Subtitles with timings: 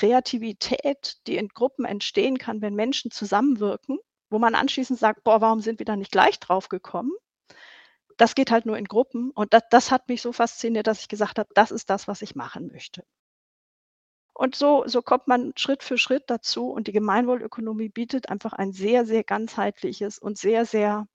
[0.00, 3.98] Kreativität, die in Gruppen entstehen kann, wenn Menschen zusammenwirken,
[4.30, 7.12] wo man anschließend sagt, boah, warum sind wir da nicht gleich drauf gekommen?
[8.16, 9.30] Das geht halt nur in Gruppen.
[9.30, 12.22] Und das, das hat mich so fasziniert, dass ich gesagt habe, das ist das, was
[12.22, 13.04] ich machen möchte.
[14.32, 16.70] Und so, so kommt man Schritt für Schritt dazu.
[16.70, 21.08] Und die Gemeinwohlökonomie bietet einfach ein sehr, sehr ganzheitliches und sehr, sehr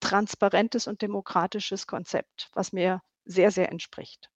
[0.00, 4.30] transparentes und demokratisches Konzept, was mir sehr, sehr entspricht.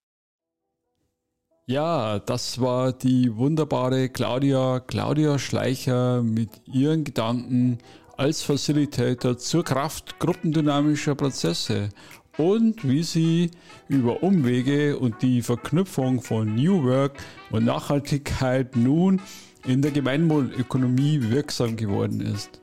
[1.66, 7.78] Ja, das war die wunderbare Claudia, Claudia Schleicher mit ihren Gedanken
[8.18, 11.88] als Facilitator zur Kraft gruppendynamischer Prozesse
[12.36, 13.50] und wie sie
[13.88, 17.14] über Umwege und die Verknüpfung von New Work
[17.50, 19.22] und Nachhaltigkeit nun
[19.64, 22.60] in der Gemeinwohlökonomie wirksam geworden ist.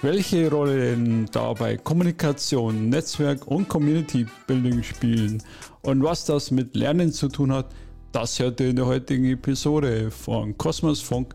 [0.00, 0.96] Welche Rolle
[1.32, 5.42] dabei Kommunikation, Netzwerk und Community Building spielen
[5.82, 7.74] und was das mit Lernen zu tun hat,
[8.12, 11.34] das hört ihr in der heutigen Episode von Kosmos Funk,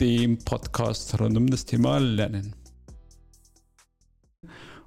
[0.00, 2.54] dem Podcast rund um das Thema Lernen.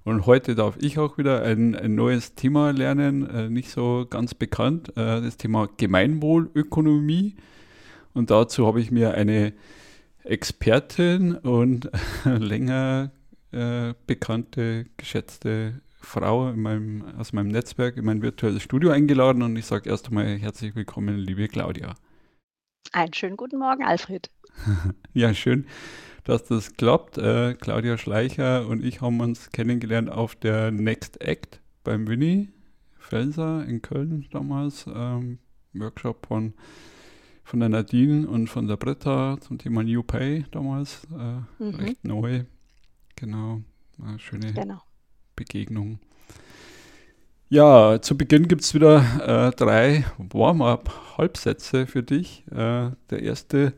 [0.03, 4.33] Und heute darf ich auch wieder ein, ein neues Thema lernen, äh, nicht so ganz
[4.33, 7.35] bekannt, äh, das Thema Gemeinwohlökonomie.
[8.13, 9.53] Und dazu habe ich mir eine
[10.23, 11.89] Expertin und
[12.25, 13.11] länger
[13.51, 19.55] äh, bekannte, geschätzte Frau in meinem, aus meinem Netzwerk in mein virtuelles Studio eingeladen und
[19.55, 21.95] ich sage erst einmal herzlich willkommen, liebe Claudia.
[22.93, 24.29] Einen schönen guten Morgen, Alfred.
[25.13, 25.65] ja, schön,
[26.23, 27.17] dass das klappt.
[27.17, 32.49] Äh, Claudia Schleicher und ich haben uns kennengelernt auf der Next Act beim Winnie
[32.97, 34.85] Felser in Köln damals.
[34.87, 35.39] Ähm,
[35.73, 36.53] Workshop von,
[37.43, 41.05] von der Nadine und von der Britta zum Thema New Pay damals.
[41.11, 41.75] Äh, mhm.
[41.75, 42.43] Recht neu.
[43.15, 43.61] Genau.
[43.99, 44.81] Äh, schöne genau.
[45.35, 45.99] Begegnung.
[47.47, 52.43] Ja, zu Beginn gibt es wieder äh, drei Warm-up-Halbsätze für dich.
[52.51, 53.73] Äh, der erste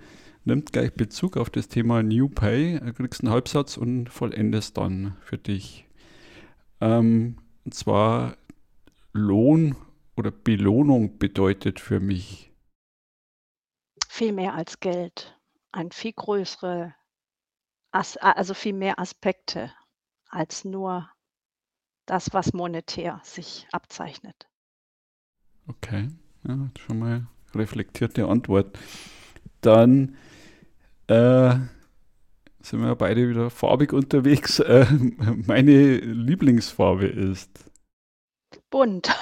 [0.46, 2.80] nimmt gleich Bezug auf das Thema New Pay.
[2.80, 5.86] Du kriegst einen Halbsatz und vollendest dann für dich.
[6.80, 8.38] Ähm, und zwar
[9.12, 9.76] Lohn
[10.16, 12.54] oder Belohnung bedeutet für mich.
[14.08, 15.38] Viel mehr als Geld.
[15.74, 16.96] Ein viel größere,
[17.92, 19.72] also viel mehr Aspekte
[20.30, 21.10] als nur
[22.08, 24.48] das, was monetär sich abzeichnet.
[25.68, 26.08] Okay,
[26.48, 28.78] ja, schon mal reflektierte Antwort.
[29.62, 30.16] Dann
[31.08, 31.56] äh,
[32.62, 34.60] sind wir beide wieder farbig unterwegs.
[34.68, 34.86] Äh,
[35.46, 37.68] meine Lieblingsfarbe ist
[38.70, 39.10] bunt.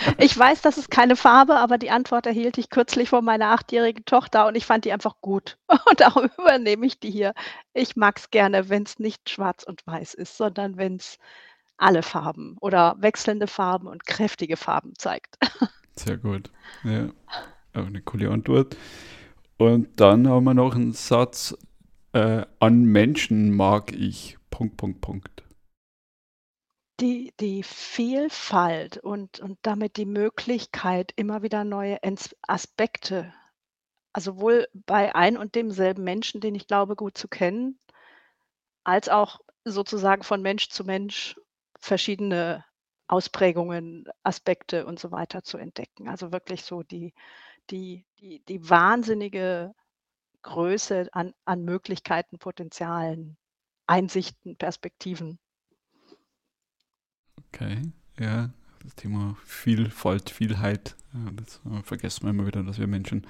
[0.18, 4.04] ich weiß, das ist keine Farbe, aber die Antwort erhielt ich kürzlich von meiner achtjährigen
[4.04, 5.58] Tochter und ich fand die einfach gut.
[5.68, 7.34] Und darum übernehme ich die hier.
[7.72, 11.18] Ich mag es gerne, wenn es nicht schwarz und weiß ist, sondern wenn es
[11.80, 15.38] alle Farben oder wechselnde Farben und kräftige Farben zeigt.
[15.96, 16.50] Sehr gut.
[16.84, 17.08] Ja,
[17.74, 18.76] auch eine coole Antwort.
[19.58, 21.56] Und dann haben wir noch einen Satz,
[22.12, 25.42] äh, an Menschen mag ich, Punkt, Punkt, Punkt.
[27.00, 31.98] Die, die Vielfalt und, und damit die Möglichkeit, immer wieder neue
[32.46, 33.32] Aspekte,
[34.12, 37.78] also sowohl bei ein und demselben Menschen, den ich glaube gut zu kennen,
[38.84, 41.36] als auch sozusagen von Mensch zu Mensch
[41.80, 42.64] verschiedene
[43.08, 46.08] Ausprägungen, Aspekte und so weiter zu entdecken.
[46.08, 47.12] Also wirklich so die,
[47.70, 49.74] die, die, die wahnsinnige
[50.42, 53.36] Größe an, an Möglichkeiten, Potenzialen,
[53.86, 55.38] Einsichten, Perspektiven.
[57.48, 57.82] Okay,
[58.18, 58.50] ja,
[58.84, 60.96] das Thema Vielfalt, Vielheit,
[61.34, 63.26] das äh, vergessen wir immer wieder, dass wir Menschen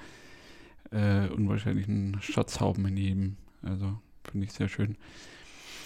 [0.91, 3.37] äh, unwahrscheinlichen Schatz haben in jedem.
[3.63, 4.97] Also finde ich sehr schön.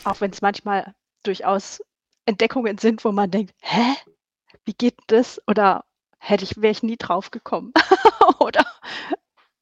[0.04, 0.94] Auch wenn es manchmal
[1.24, 1.82] durchaus
[2.26, 3.96] Entdeckungen sind, wo man denkt, hä?
[4.66, 5.42] Wie geht das?
[5.48, 5.86] Oder
[6.18, 7.72] hätte ich, wäre ich nie drauf gekommen.
[8.40, 8.66] Oder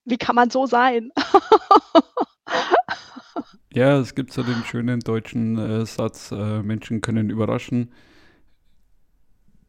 [0.05, 1.11] wie kann man so sein?
[3.73, 7.91] ja, es gibt so den schönen deutschen äh, Satz, äh, Menschen können überraschen.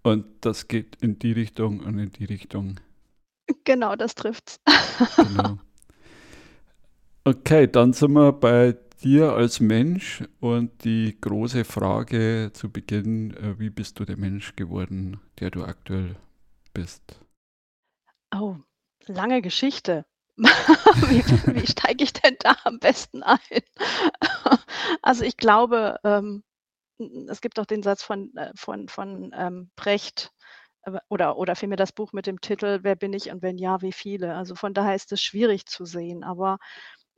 [0.02, 2.78] Und das geht in die Richtung und in die Richtung.
[3.64, 4.60] Genau, das trifft's.
[5.16, 5.58] genau.
[7.26, 13.58] Okay, dann sind wir bei dir als Mensch und die große Frage zu Beginn, äh,
[13.58, 16.16] wie bist du der Mensch geworden, der du aktuell
[16.72, 17.20] bist?
[18.34, 18.56] Oh,
[19.06, 20.06] lange Geschichte.
[20.36, 21.22] wie,
[21.54, 23.38] wie steige ich denn da am besten ein?
[25.02, 26.42] also ich glaube, ähm,
[27.28, 30.32] es gibt auch den Satz von, äh, von, von ähm, Brecht,
[30.82, 33.82] äh, oder, oder vielmehr das Buch mit dem Titel Wer bin ich und wenn ja,
[33.82, 34.34] wie viele?
[34.34, 36.58] Also von daher ist es schwierig zu sehen, aber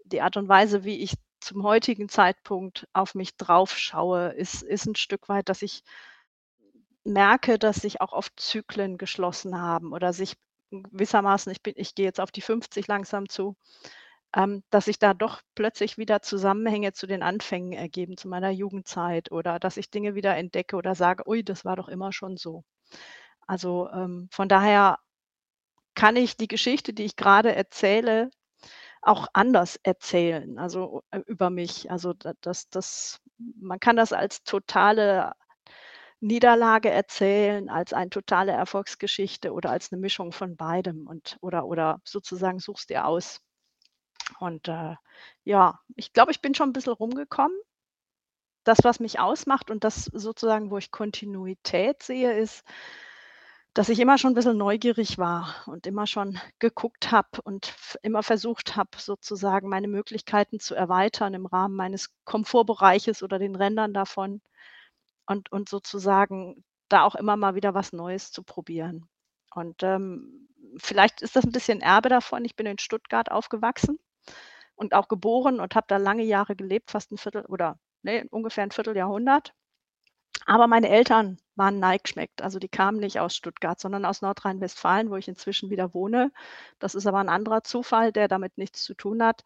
[0.05, 4.87] die Art und Weise, wie ich zum heutigen Zeitpunkt auf mich drauf schaue, ist, ist
[4.87, 5.83] ein Stück weit, dass ich
[7.05, 10.35] merke, dass sich auch oft Zyklen geschlossen haben oder sich
[10.71, 13.57] gewissermaßen, ich bin, ich gehe jetzt auf die 50 langsam zu,
[14.37, 19.33] ähm, dass sich da doch plötzlich wieder Zusammenhänge zu den Anfängen ergeben, zu meiner Jugendzeit
[19.33, 22.65] oder dass ich Dinge wieder entdecke oder sage: „Ui, das war doch immer schon so.“
[23.47, 24.99] Also, ähm, von daher
[25.95, 28.31] kann ich die Geschichte, die ich gerade erzähle,
[29.07, 31.91] auch anders erzählen, also, äh, über mich.
[31.91, 33.21] Also, da das das
[33.61, 35.33] man kann das als totale
[36.21, 42.01] Niederlage erzählen, als eine totale Erfolgsgeschichte oder als eine Mischung von beidem und oder oder
[42.05, 43.41] sozusagen such's dir aus.
[44.41, 44.97] Und, äh,
[45.45, 47.57] ja, ich glaube, ich bin schon 'n bisschen rumgekommen.
[48.67, 52.65] Das, was mich ausmacht und das sozusagen, wo ich Kontinuität sehe, ist,
[53.77, 58.23] dass ich immer schon 'n bisschen neugierig war und immer schon geguckt habe und immer
[58.23, 64.41] versucht habe, sozusagen meine Möglichkeiten zu erweitern im Rahmen meines Komfortbereiches oder den Rändern davon
[65.27, 69.09] und und sozusagen da auch immer mal wieder was Neues zu probieren.
[69.55, 72.45] Und, ähm, vielleicht ist das 'n bisschen Erbe davon.
[72.47, 73.99] Ich bin in Stuttgart aufgewachsen
[74.77, 78.65] und auch geboren und habe da lange Jahre gelebt, fast 'n Viertel oder ne, ungefähr
[78.65, 79.55] 'n Vierteljahrhundert.
[80.47, 82.43] Aber meine Eltern waren Neigeschmeckt.
[82.43, 86.33] Also, die kamen nicht aus Stuttgart, sondern aus Nordrhein-Westfalen, wo ich inzwischen wieder wohne.
[86.81, 89.45] Das ist aber 'n anderer Zufall, der damit nichts zu tun hat.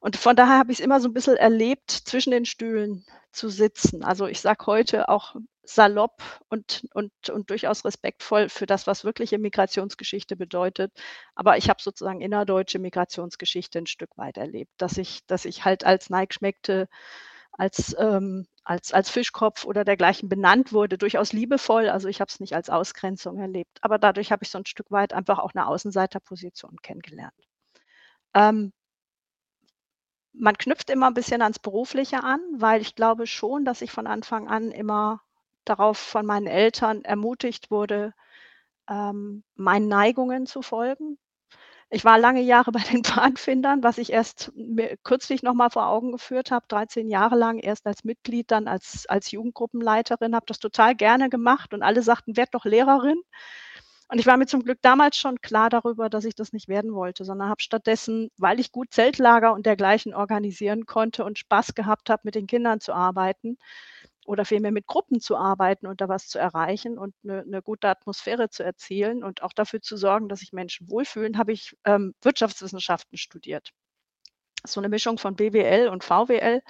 [0.00, 4.04] Und von daher habe ich's immer so 'n bisschen erlebt, zwischen den Stühlen zu sitzen.
[4.04, 9.38] Also, ich sage heute auch salopp und und und durchaus respektvoll für das, was wirkliche
[9.38, 10.92] Migrationsgeschichte bedeutet.
[11.34, 15.84] Aber ich habe sozusagen innerdeutsche Migrationsgeschichte 'n Stück weit erlebt, dass ich dass ich halt
[15.84, 16.88] als Neigeschmeckte
[17.52, 21.88] als, ähm als als Fischkopf oder dergleichen benannt wurde, durchaus liebevoll.
[21.88, 24.90] Also, ich habe es nicht als Ausgrenzung erlebt, aber dadurch habe ich so 'n Stück
[24.90, 27.34] weit einfach auch 'ne Außenseiterposition kennengelernt.
[28.34, 28.72] Ähm
[30.34, 34.06] man knüpft immer 'n bisschen ans Berufliche an, weil ich glaube schon, dass ich von
[34.06, 35.22] Anfang an immer
[35.64, 38.12] darauf von meinen Eltern ermutigt wurde,
[38.90, 41.18] ähm, meinen Neigungen zu folgen.
[41.90, 44.52] Ich war lange Jahre bei den Pfadfindern, was ich erst
[45.04, 49.06] kürzlich noch mal vor Augen geführt habe, 13 Jahre lang, erst als Mitglied, dann als
[49.08, 53.20] als Jugendgruppenleiterin, habe das total gerne gemacht und alle sagten: „Werd doch Lehrerin.“
[54.10, 56.94] Und ich war mir zum Glück damals schon klar darüber, dass ich das nicht werden
[56.94, 62.10] wollte, sondern habe stattdessen, weil ich gut Zeltlager und dergleichen organisieren konnte und Spaß gehabt
[62.10, 63.58] habe, mit den Kindern zu arbeiten
[64.28, 67.88] oder vielmehr mit Gruppen zu arbeiten und da was zu erreichen und 'ne 'ne gute
[67.88, 72.14] Atmosphäre zu erzielen und auch dafür zu sorgen, dass sich Menschen wohlfühlen, habe ich, ähm,
[72.22, 73.70] Wirtschaftswissenschaften studiert.
[74.66, 76.62] So 'ne Mischung von BWL und VWL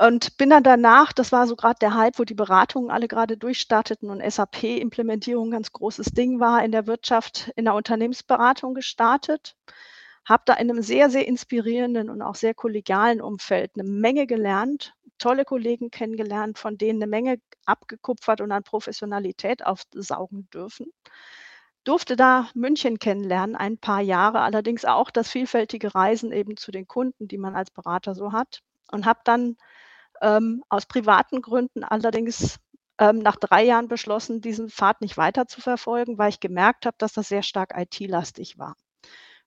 [0.00, 3.36] und bin dann danach das war so grad der Hype, wo die Beratungen alle grade
[3.38, 9.56] durchstarteten und SAP-Implementierung ganz großes Ding war in der Wirtschaft, in der Unternehmensberatung gestartet.
[10.26, 14.94] Habe da in 'nem sehr, sehr inspirierenden und auch sehr kollegialen Umfeld 'ne Menge gelernt,
[15.18, 20.86] tolle Kollegen kennengelernt, von denen 'ne Menge abgekupfert und an Professionalität aufsaugen dürfen.
[21.84, 26.88] Durfte da München kennenlernen, ein paar Jahre, allerdings auch das vielfältige Reisen eben zu den
[26.88, 28.60] Kunden, die man als Berater so hat
[28.92, 29.56] und habe dann,
[30.22, 32.58] ähm, aus privaten Gründen allerdings,
[33.00, 37.28] ähm, nach 3 Jahren beschlossen, diesen Pfad nicht weiterzuverfolgen, weil ich gemerkt habe, dass das
[37.28, 38.74] sehr stark IT-lastig war.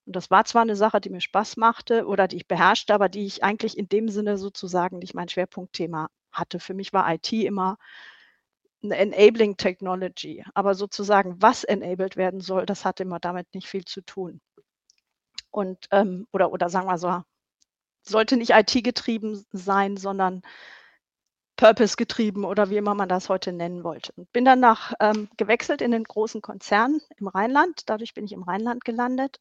[0.07, 3.09] Und das war zwar 'ne Sache, die mir Spaß machte oder die ich beherrschte, aber
[3.09, 6.61] die ich eigentlich in dem Sinne sozusagen nicht mein Schwerpunktthema hatte.
[6.61, 7.77] Für mich war IT immer
[8.83, 13.85] 'ne enabling technology, aber sozusagen, was enabled werden soll, das hatte immer damit nicht viel
[13.85, 14.39] zu tun.
[15.53, 17.21] Und, ähm oder oder sagen wir so,
[18.03, 20.41] sollte nicht IT-getrieben sein, sondern
[21.59, 24.13] Purpose-getrieben oder wie immer man das heute nennen wollte.
[24.15, 27.81] Und bin dann nach ähm, gewechselt in den großen Konzern im Rheinland.
[27.89, 29.37] Dadurch bin ich im Rheinland gelandet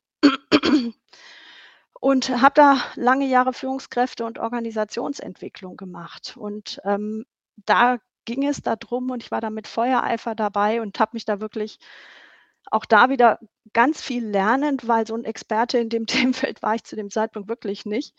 [2.01, 6.37] und habe da lange Jahre Führungskräfte und Organisationsentwicklung gemacht.
[6.37, 7.25] Und, ähm,
[7.65, 11.25] da ging es da drum und ich war da mit Feuereifer dabei und habe mich
[11.25, 11.79] da wirklich
[12.71, 13.39] auch da wieder
[13.73, 17.49] ganz viel lernend, weil so 'n Experte in dem Themenfeld war ich zu dem Zeitpunkt
[17.49, 18.15] wirklich nicht.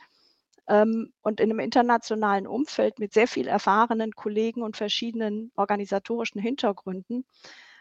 [0.70, 7.26] Ähm, und in 'nem internationalen Umfeld mit sehr viel erfahrenen Kollegen und verschiedenen organisatorischen Hintergründen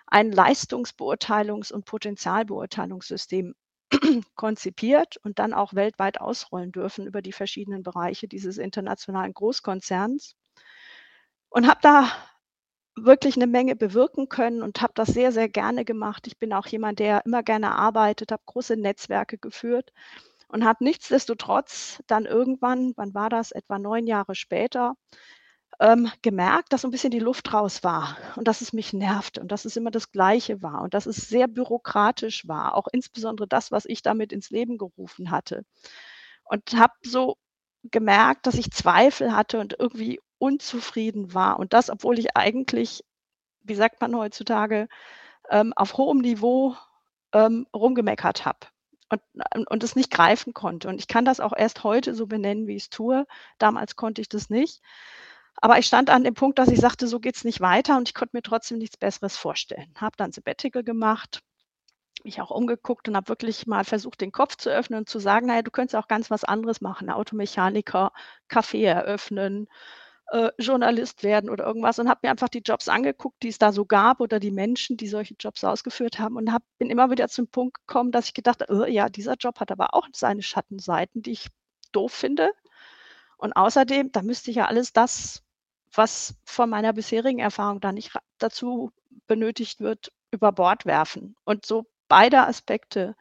[0.08, 3.54] ein Leistungsbeurteilungs und Potenzialbeurteilungssystem
[4.36, 10.32] konzipiert und dann auch weltweit ausrollen dürfen über die verschiedenen Bereiche dieses internationalen Großkonzerns.
[11.52, 12.10] Und habe da
[12.96, 16.26] wirklich 'ne Menge bewirken können und habe das sehr, sehr gerne gemacht.
[16.26, 19.92] Ich bin auch jemand, der immer gerne arbeitet, habe große Netzwerke geführt
[20.48, 24.94] und habe nichtsdestotrotz dann irgendwann, wann war das, etwa 9 Jahre später,
[25.80, 29.40] ähm, gemerkt, dass so 'n bisschen die Luft raus war und dass es mich nervte
[29.40, 33.48] und dass es immer das Gleiche war und dass es sehr bürokratisch war, auch insbesondere
[33.48, 35.64] das, was ich damit ins Leben gerufen hatte.
[36.44, 37.36] Und habe so
[37.84, 43.04] gemerkt, dass ich Zweifel hatte und irgendwie unzufrieden war und das, obwohl ich eigentlich,
[43.62, 44.88] wie sagt man heutzutage,
[45.50, 46.76] ähm, auf hohem Niveau,
[47.34, 48.60] ähm, rumgemeckert habe.
[49.54, 50.88] und, und es nicht greifen konnte.
[50.88, 53.26] Und ich kann das auch erst heute so benennen, wie ich es tue.
[53.58, 54.82] Damals konnte ich das nicht.
[55.60, 58.08] Aber ich stand an dem Punkt, dass ich sagte, so geht es nicht weiter und
[58.08, 59.92] ich konnte mir trotzdem nichts Besseres vorstellen.
[59.96, 61.42] Habe dann Sabbatical gemacht,
[62.24, 65.46] mich auch umgeguckt und habe wirklich mal versucht, den Kopf zu öffnen und zu sagen,
[65.46, 68.12] naja, du könntest auch ganz was anderes machen, Automechaniker,
[68.50, 69.68] Café eröffnen,
[70.32, 73.72] äh, Journalist werden oder irgendwas und habe mir einfach die Jobs angeguckt, die es da
[73.72, 77.28] so gab oder die Menschen, die solche Jobs ausgeführt haben und hab, bin immer wieder
[77.28, 80.42] zum Punkt gekommen, dass ich gedacht habe, äh, ja, dieser Job hat aber auch seine
[80.42, 81.46] Schattenseiten, die ich
[81.92, 82.50] doof finde.
[83.38, 85.42] Und außerdem, da müsste ich ja alles das,
[85.96, 88.92] was von meiner bisherigen Erfahrung da nicht dazu
[89.26, 91.36] benötigt wird, über Bord werfen.
[91.44, 93.16] Und so beide Aspekte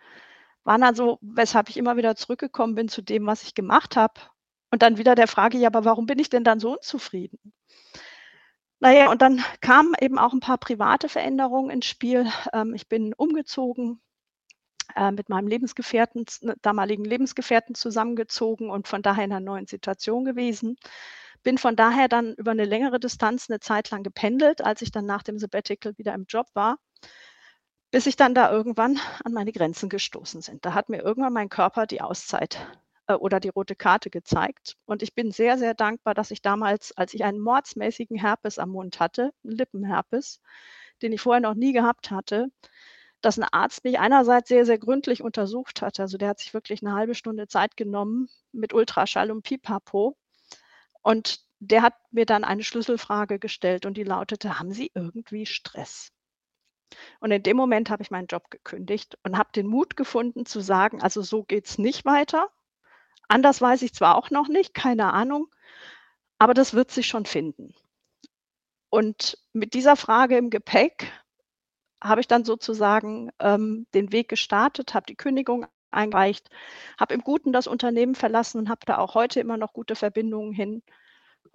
[0.64, 4.20] waren also, weshalb ich immer wieder zurückgekommen bin zu dem, was ich gemacht habe
[4.72, 7.54] und dann wieder der Frage, ja, aber warum bin ich denn dann so unzufrieden?
[8.80, 12.28] Naja, und dann kamen eben auch ein paar private Veränderungen ins Spiel.
[12.54, 14.02] Ähm, ich bin umgezogen,
[14.96, 16.26] äh, mit meinem Lebensgefährten,
[16.62, 20.78] damaligen Lebensgefährten zusammengezogen und von daher in einer neuen Situation gewesen.
[21.46, 25.06] Bin von daher dann über eine längere Distanz eine Zeit lang gependelt, als ich dann
[25.06, 26.78] nach dem Sabbatical wieder im Job war,
[27.92, 30.66] bis ich dann da irgendwann an meine Grenzen gestoßen sind.
[30.66, 32.58] Da hat mir irgendwann mein Körper die Auszeit
[33.08, 34.76] äh, oder die rote Karte gezeigt.
[34.86, 38.72] Und ich bin sehr, sehr dankbar, dass ich damals, als ich einen mordsmäßigen Herpes am
[38.72, 40.42] Mund hatte, einen Lippenherpes,
[41.04, 42.48] den ich vorher noch nie gehabt hatte,
[43.22, 46.00] dass ein Arzt mich einerseits sehr, sehr gründlich untersucht hat.
[46.00, 50.18] Also der hat sich wirklich eine halbe Stunde Zeit genommen mit Ultraschall und Pipapo.
[51.06, 56.12] Und der hat mir dann eine Schlüsselfrage gestellt und die lautete, haben Sie irgendwie Stress?
[57.20, 60.62] Und in dem Moment habe ich meinen Job gekündigt und habe den Mut gefunden zu
[60.62, 62.50] sagen, also so geht es nicht weiter.
[63.28, 65.54] Anders weiß ich zwar auch noch nicht, keine Ahnung,
[66.40, 67.76] aber das wird sich schon finden.
[68.90, 71.12] Und mit dieser Frage im Gepäck
[72.02, 76.50] habe ich dann sozusagen ähm, den Weg gestartet, habe die Kündigung eingereicht,
[77.00, 80.54] habe im Guten das Unternehmen verlassen und habe da auch heute immer noch gute Verbindungen
[80.54, 80.84] hin.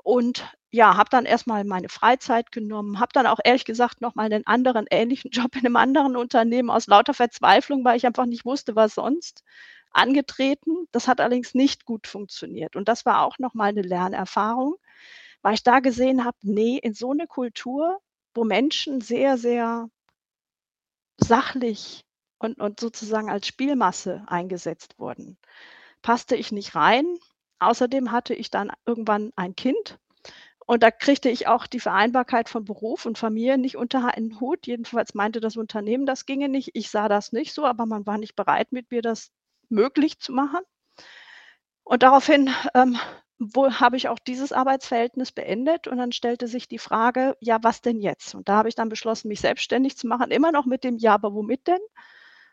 [0.03, 4.25] Und ja, habe dann erstmal meine Freizeit genommen, habe dann auch ehrlich gesagt noch mal
[4.25, 8.45] einen anderen ähnlichen Job in einem anderen Unternehmen aus lauter Verzweiflung, weil ich einfach nicht
[8.45, 9.43] wusste, was sonst
[9.93, 10.87] angetreten.
[10.93, 12.77] Das hat allerdings nicht gut funktioniert.
[12.77, 14.77] Und das war auch nochmal eine Lernerfahrung,
[15.43, 17.99] weil ich da gesehen habe, nee, in so eine Kultur,
[18.35, 19.89] wo Menschen sehr, sehr
[21.19, 22.05] sachlich
[22.41, 25.39] und, und sozusagen als Spielmasse eingesetzt wurden,
[26.03, 27.07] passte ich nicht rein.
[27.61, 30.01] Außerdem hatte ich dann irgendwann ein Kind
[30.71, 34.69] und da kriegte ich auch die Vereinbarkeit von Beruf und Familie nicht unter einen Hut.
[34.69, 36.71] Jedenfalls meinte das Unternehmen, das ginge nicht.
[36.75, 39.33] Ich sah das nicht so, aber man war nicht bereit, mit mir das
[39.69, 40.61] möglich zu machen.
[41.83, 42.97] Und daraufhin ähm,
[43.57, 48.01] habe ich auch dieses Arbeitsverhältnis beendet und dann stellte sich die Frage, ja, was denn
[48.01, 48.37] jetzt?
[48.37, 51.15] Und da habe ich dann beschlossen, mich selbstständig zu machen, immer noch mit dem Ja,
[51.15, 51.81] aber womit denn?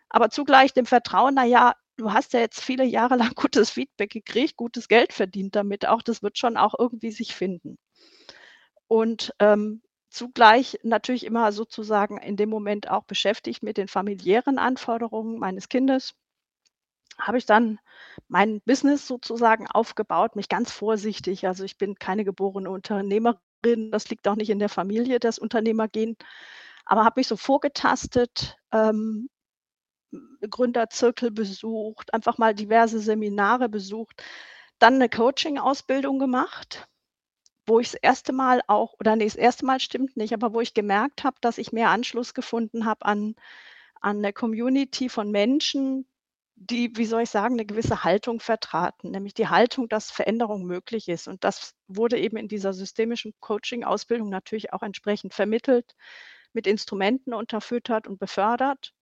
[0.10, 4.12] Aber zugleich dem Vertrauen, na ja, du hast ja jetzt viele Jahre lang gutes Feedback
[4.12, 7.78] gekriegt, gutes Geld verdient damit auch, das wird schon auch irgendwie sich finden.
[8.88, 15.40] Und ähm, zugleich natürlich immer sozusagen in dem Moment auch beschäftigt mit den familiären Anforderungen
[15.40, 16.16] meines Kindes
[17.20, 17.80] habe ich dann
[18.28, 21.48] mein Business sozusagen aufgebaut, mich ganz vorsichtig.
[21.48, 26.16] Also ich bin keine geborene Unternehmerin, das liegt auch nicht in der Familie, das Unternehmergehen,
[26.86, 29.30] aber habe mich so vorgetastet, ähm,
[30.50, 34.24] Gründerzirkel besucht, einfach mal diverse Seminare besucht,
[34.80, 36.88] dann eine Coaching-Ausbildung gemacht,
[37.66, 40.62] wo ich das erste Mal auch, oder nee, das erste Mal stimmt nicht, aber wo
[40.62, 43.36] ich gemerkt habe, dass ich mehr Anschluss gefunden habe an,
[44.02, 46.08] an eine Community von Menschen,
[46.56, 51.08] die, wie soll ich sagen, eine gewisse Haltung vertraten, nämlich die Haltung, dass Veränderung möglich
[51.08, 51.28] ist.
[51.28, 55.96] Und das wurde eben in dieser systemischen Coaching-Ausbildung natürlich auch entsprechend vermittelt,
[56.54, 58.94] mit Instrumenten unterfüttert und befördert.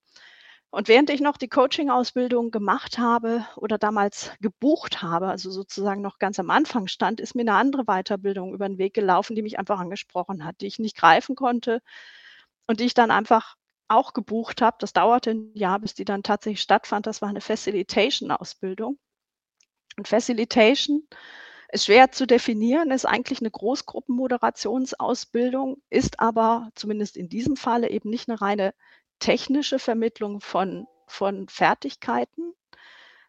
[0.76, 6.20] Und während ich noch die Coaching-Ausbildung gemacht habe oder damals gebucht habe, also sozusagen noch
[6.20, 9.58] ganz am Anfang stand, ist mir eine andere Weiterbildung über den Weg gelaufen, die mich
[9.58, 11.82] einfach angesprochen hat, die ich nicht greifen konnte
[12.68, 13.56] und die ich dann einfach
[13.88, 14.76] auch gebucht habe.
[14.82, 17.08] Das dauerte ein Jahr, bis die dann tatsächlich stattfand.
[17.08, 19.00] Das war eine Facilitation-Ausbildung.
[19.96, 21.08] Und Facilitation
[21.72, 28.10] ist schwer zu definieren, ist eigentlich eine Großgruppenmoderationsausbildung, ist aber zumindest in diesem Falle eben
[28.10, 28.74] nicht eine reine
[29.26, 32.54] technische Vermittlung von, von Fertigkeiten,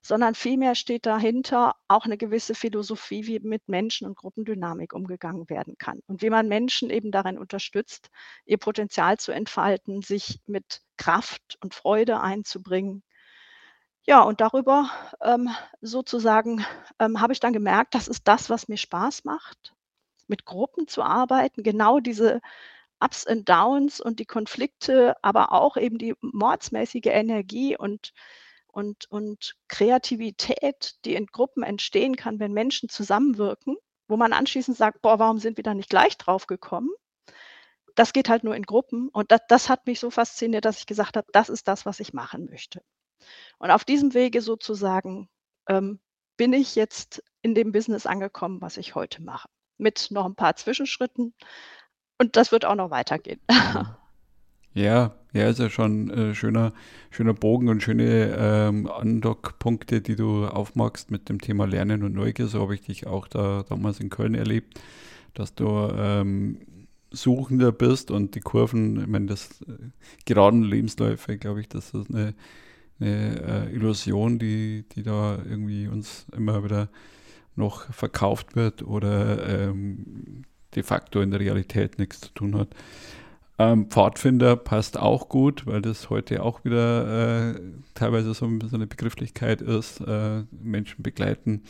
[0.02, 5.78] sondern vielmehr steht dahinter auch eine gewisse Philosophie, wie mit Menschen und Gruppendynamik umgegangen werden
[5.78, 8.10] kann und wie man Menschen eben darin unterstützt,
[8.44, 13.02] ihr Potenzial zu entfalten, sich mit Kraft und Freude einzubringen.
[14.04, 14.90] Ja, und darüber
[15.22, 15.48] ähm,
[15.80, 16.62] sozusagen
[16.98, 19.74] ähm, habe ich dann gemerkt, das ist das, was mir Spaß macht,
[20.28, 22.42] mit Gruppen zu arbeiten, genau diese
[23.00, 28.12] Ups und Downs und die Konflikte, aber auch eben die mordsmäßige Energie und
[28.76, 35.00] und, und Kreativität, die in Gruppen entstehen kann, wenn Menschen zusammenwirken, wo man anschließend sagt,
[35.00, 36.90] boah, warum sind wir da nicht gleich drauf gekommen?
[37.94, 40.86] Das geht halt nur in Gruppen und das, das hat mich so fasziniert, dass ich
[40.86, 42.82] gesagt habe, das ist das, was ich machen möchte.
[43.58, 45.30] Und auf diesem Wege sozusagen
[45.70, 45.98] ähm,
[46.36, 49.48] bin ich jetzt in dem Business angekommen, was ich heute mache.
[49.78, 51.34] Mit noch ein paar Zwischenschritten.
[52.18, 53.40] Und das wird auch noch weitergehen.
[54.76, 56.74] Ja, ja, ist ja schon äh, schöner,
[57.10, 62.46] schöner Bogen und schöne ähm, Andockpunkte, die du aufmachst mit dem Thema Lernen und Neugier.
[62.46, 64.78] So habe ich dich auch da damals in Köln erlebt,
[65.32, 66.58] dass du ähm,
[67.10, 69.78] Suchender bist und die Kurven, ich meine, das äh,
[70.26, 72.34] geraden Lebensläufe, glaube ich, das ist eine,
[73.00, 76.90] eine äh, Illusion, die, die da irgendwie uns immer wieder
[77.54, 80.44] noch verkauft wird oder ähm,
[80.74, 82.68] de facto in der Realität nichts zu tun hat.
[83.58, 87.60] Ähm, Pfadfinder passt auch gut, weil das heute auch wieder äh,
[87.94, 91.62] teilweise so bisschen eine Begrifflichkeit ist, äh, Menschen begleiten.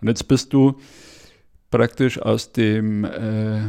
[0.00, 0.80] Und jetzt bist du
[1.70, 3.68] praktisch aus dem äh,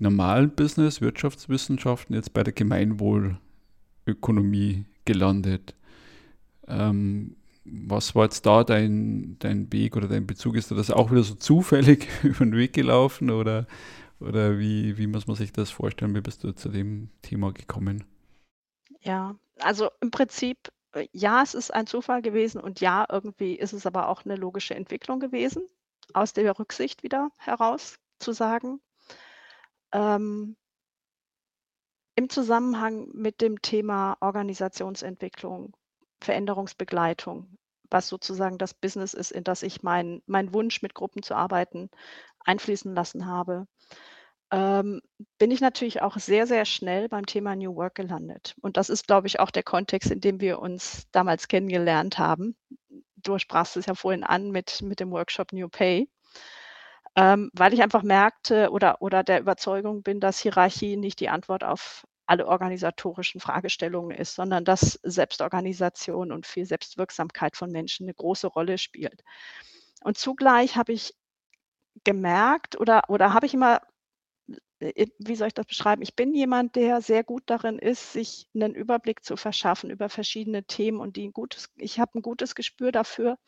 [0.00, 5.76] normalen Business, Wirtschaftswissenschaften, jetzt bei der Gemeinwohlökonomie gelandet.
[6.66, 10.56] Ähm, was war jetzt da dein, dein Weg oder dein Bezug?
[10.56, 13.66] Ist dir das auch wieder so zufällig über den Weg gelaufen oder
[14.20, 16.14] oder wie, wie muss man sich das vorstellen?
[16.14, 18.04] Wie bist du zu dem Thema gekommen?
[19.00, 23.72] Ja, also im Prinzip, äh, ja, es ist ein Zufall gewesen und ja, irgendwie ist
[23.72, 25.66] es aber auch eine logische Entwicklung gewesen,
[26.12, 28.80] aus der Rücksicht wieder heraus zu sagen.
[29.92, 30.56] Ähm,
[32.14, 35.74] Im Zusammenhang mit dem Thema Organisationsentwicklung,
[36.20, 37.56] Veränderungsbegleitung,
[37.90, 41.90] was sozusagen das Business ist, in das ich meinen mein Wunsch, mit Gruppen zu arbeiten,
[42.44, 43.66] einfließen lassen habe,
[44.52, 45.00] ähm,
[45.38, 48.54] bin ich natürlich auch sehr, sehr schnell beim Thema New Work gelandet.
[48.60, 52.56] Und das ist, glaube ich, auch der Kontext, in dem wir uns damals kennengelernt haben.
[53.16, 56.08] Du sprachst es ja vorhin an mit, mit dem Workshop New Pay.
[57.16, 61.64] Ähm, weil ich einfach merkte oder, oder der Überzeugung bin, dass Hierarchie nicht die Antwort
[61.64, 68.46] auf alle organisatorischen Fragestellungen ist, sondern dass Selbstorganisation und viel Selbstwirksamkeit von Menschen eine große
[68.46, 69.24] Rolle spielt.
[70.04, 71.14] Und zugleich habe ich
[72.04, 73.80] gemerkt oder, oder habe ich immer,
[74.80, 76.00] wie soll ich das beschreiben?
[76.00, 80.64] Ich bin jemand, der sehr gut darin ist, sich einen Überblick zu verschaffen über verschiedene
[80.64, 83.38] Themen und die ein gutes, ich habe ein gutes Gespür dafür,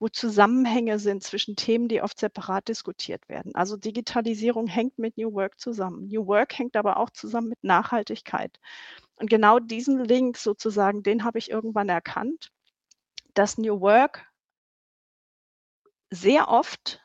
[0.00, 3.54] wo Zusammenhänge sind zwischen Themen, die oft separat diskutiert werden.
[3.54, 6.08] Also Digitalisierung hängt mit New Work zusammen.
[6.08, 8.58] New Work hängt aber auch zusammen mit Nachhaltigkeit.
[9.16, 12.50] Und genau diesen Link sozusagen, den habe ich irgendwann erkannt,
[13.34, 14.26] dass New Work
[16.10, 17.01] sehr oft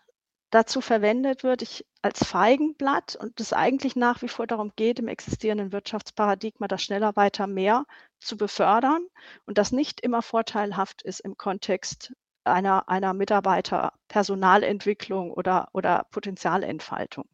[0.50, 5.08] dazu verwendet wird, ich als Feigenblatt und es eigentlich nach wie vor darum geht, im
[5.08, 7.86] existierenden Wirtschaftsparadigma das schneller weiter mehr
[8.20, 9.06] zu befördern
[9.46, 12.14] und das nicht immer vorteilhaft ist im Kontext
[12.46, 17.26] einer, einer Mitarbeiter-Personalentwicklung oder, oder Potenzialentfaltung.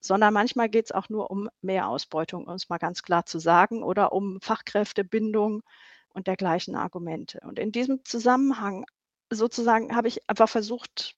[0.00, 3.40] Sondern manchmal geht es auch nur um mehr Ausbeutung, um es mal ganz klar zu
[3.40, 5.62] sagen, oder um Fachkräftebindung
[6.10, 7.40] und dergleichen Argumente.
[7.40, 8.86] Und in diesem Zusammenhang
[9.30, 11.16] sozusagen habe ich einfach versucht,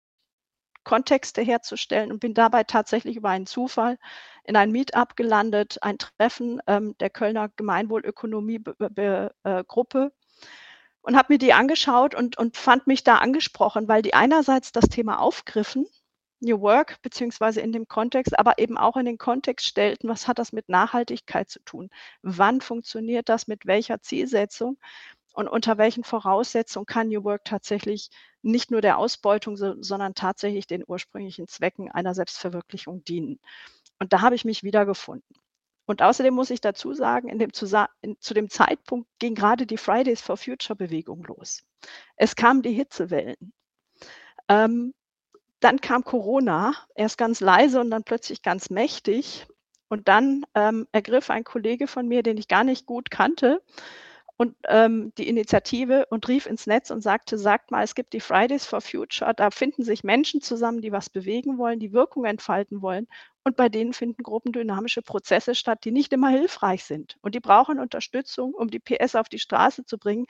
[0.88, 3.97] Kontexte herzustellen und bin dabei tatsächlich über einen Zufall
[4.45, 10.10] in ein Meetup gelandet, ein Treffen ähm, der Kölner Gemeinwohlökonomie-Gruppe äh,
[11.02, 14.88] und habe mir die angeschaut und, und fand mich da angesprochen, weil die einerseits das
[14.88, 15.86] Thema aufgriffen,
[16.39, 20.39] New Work, beziehungsweise in dem Kontext, aber eben auch in den Kontext stellten, was hat
[20.39, 21.89] das mit Nachhaltigkeit zu tun?
[22.21, 24.78] Wann funktioniert das mit welcher Zielsetzung?
[25.38, 28.10] Und unter welchen Voraussetzungen kann New Work tatsächlich
[28.41, 33.39] nicht nur der Ausbeutung, sondern tatsächlich den ursprünglichen Zwecken einer Selbstverwirklichung dienen.
[34.00, 35.38] Und da habe ich mich wiedergefunden.
[35.86, 37.52] Und außerdem muss ich dazu sagen, dem
[38.02, 41.62] in, zu dem Zeitpunkt ging gerade die Fridays for Future Bewegung los.
[42.15, 43.54] Es kamen die Hitzewellen.
[44.50, 44.95] Ähm,
[45.60, 49.45] dann kam Corona, erst ganz leise und dann plötzlich ganz mächtig.
[49.88, 53.62] Und dann ähm, ergriff ein Kollege von mir, den ich gar nicht gut kannte,
[54.38, 58.19] und ähm, die Initiative und rief ins Netz und sagte, sagt mal, es gibt die
[58.19, 62.82] Fridays for Future, da finden sich Menschen zusammen, die was bewegen wollen, die Wirkung entfalten
[62.82, 63.08] wollen
[63.43, 67.80] und bei denen finden gruppendynamische Prozesse statt, die nicht immer hilfreich sind und die brauchen
[67.80, 70.26] Unterstützung, um die PS auf die Straße zu bringen.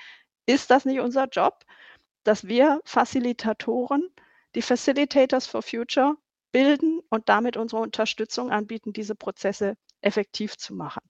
[0.46, 1.65] Ist das nicht unser Job,
[2.24, 4.10] dass wir Facilitatoren,
[4.56, 6.15] die Facilitators for Future
[6.52, 11.02] bilden und damit unsere Unterstützung anbieten, diese Prozesse effektiv zu machen?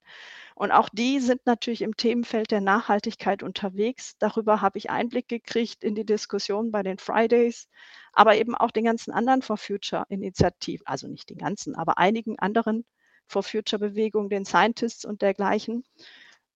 [0.58, 4.17] Und auch die sind natürlich im Themenfeld der Nachhaltigkeit unterwegs.
[4.17, 7.70] Darüber habe ich Einblick gekriegt in die Diskussion bei den Fridays,
[8.12, 12.39] aber eben auch den ganzen anderen For Future Initiativen, also nicht den ganzen, aber einigen
[12.39, 12.86] anderen
[13.28, 15.84] For Future Bewegungen, den Scientists und dergleichen.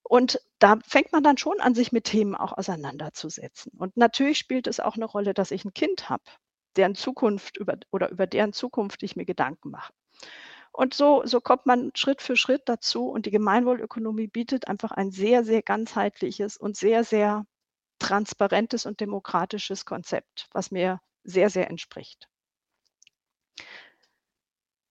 [0.02, 3.72] Und da fängt man dann schon an, sich mit Themen auch auseinanderzusetzen.
[3.78, 6.24] Und natürlich spielt es auch eine Rolle, dass ich ein Kind habe,
[6.76, 9.94] deren Zukunft über oder über deren Zukunft ich mir Gedanken mache.
[10.74, 15.12] Und so so kommt man Schritt für Schritt dazu und die Gemeinwohlökonomie bietet einfach ein
[15.12, 17.46] sehr, sehr ganzheitliches und sehr, sehr
[18.00, 22.28] transparentes und demokratisches Konzept, was mir sehr, sehr entspricht.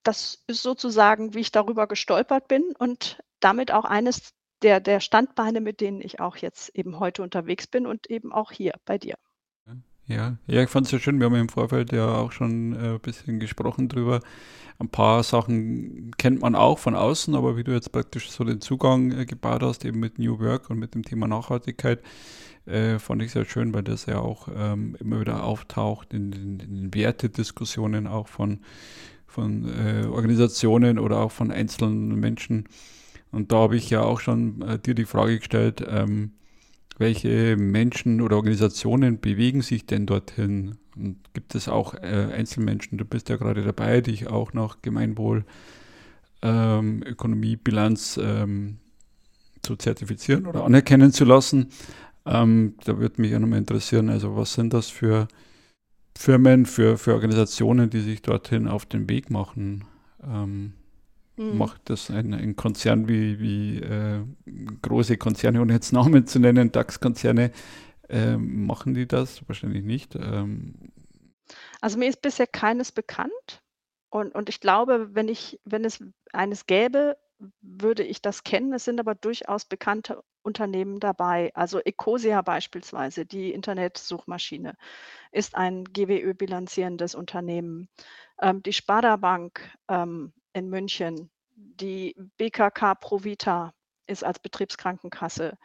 [0.03, 5.61] Das ist sozusagen, wie ich darüber gestolpert bin und damit auch eines der der Standbeine,
[5.61, 9.15] mit denen ich auch jetzt eben heute unterwegs bin und eben auch hier bei dir.
[10.11, 11.19] Ja, ja, ich fand es ja schön.
[11.19, 14.19] Wir haben im Vorfeld ja auch schon äh, ein bisschen gesprochen drüber.
[14.77, 18.59] Ein paar Sachen kennt man auch von außen, aber wie du jetzt praktisch so den
[18.59, 22.01] Zugang äh, gebaut hast, eben mit New Work und mit dem Thema Nachhaltigkeit,
[22.65, 26.59] äh, fand ich sehr schön, weil das ja auch ähm, immer wieder auftaucht in, in,
[26.59, 28.59] in den Wertediskussionen auch von,
[29.27, 32.67] von äh, Organisationen oder auch von einzelnen Menschen.
[33.31, 36.31] Und da habe ich ja auch schon äh, dir die Frage gestellt, ähm,
[37.01, 40.77] welche Menschen oder Organisationen bewegen sich denn dorthin?
[40.95, 45.43] Und gibt es auch äh, Einzelmenschen, du bist ja gerade dabei, dich auch nach Gemeinwohl,
[46.41, 48.77] ähm, Ökonomie, Bilanz ähm,
[49.61, 51.67] zu zertifizieren oder anerkennen zu lassen.
[52.25, 55.27] Ähm, da würde mich ja nochmal interessieren, also was sind das für
[56.17, 59.85] Firmen, für, für Organisationen, die sich dorthin auf den Weg machen?
[60.23, 60.73] Ähm,
[61.41, 61.57] Mhm.
[61.57, 64.23] Macht das ein, ein, Konzern wie, wie äh,
[64.81, 67.51] große Konzerne, ohne jetzt Namen zu nennen, DAX-Konzerne,
[68.09, 69.47] äh, machen die das?
[69.47, 70.15] Wahrscheinlich nicht.
[70.15, 70.91] Ähm.
[71.79, 73.63] Also mir ist bisher keines bekannt.
[74.09, 77.17] Und, und ich glaube, wenn, ich, wenn es eines gäbe,
[77.61, 78.73] würde ich das kennen.
[78.73, 81.51] Es sind aber durchaus bekannte Unternehmen dabei.
[81.55, 84.75] Also Ecosia beispielsweise, die Internetsuchmaschine,
[85.31, 87.89] ist ein GWÖ-bilanzierendes Unternehmen.
[88.39, 91.29] Ähm, die Sparda Bank ähm, in München.
[91.55, 93.73] Die BKK Provita
[94.07, 95.57] ist als Betriebskrankenkasse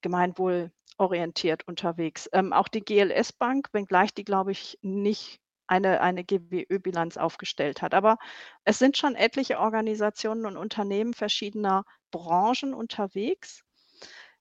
[0.00, 2.28] gemeinwohlorientiert unterwegs.
[2.32, 7.94] Ähm, auch die GLS Bank, wenngleich die, glaube ich, nicht eine, eine GWÖ-Bilanz aufgestellt hat.
[7.94, 8.18] Aber
[8.64, 13.62] es sind schon etliche Organisationen und Unternehmen verschiedener Branchen unterwegs.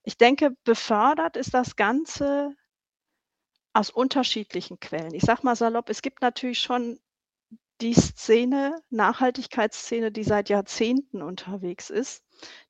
[0.03, 2.55] Ich denke, befördert ist das Ganze
[3.73, 5.13] aus unterschiedlichen Quellen.
[5.13, 6.99] Ich sage mal salopp, es gibt natürlich schon
[7.81, 12.23] die Szene, Nachhaltigkeitsszene, die seit Jahrzehnten unterwegs ist,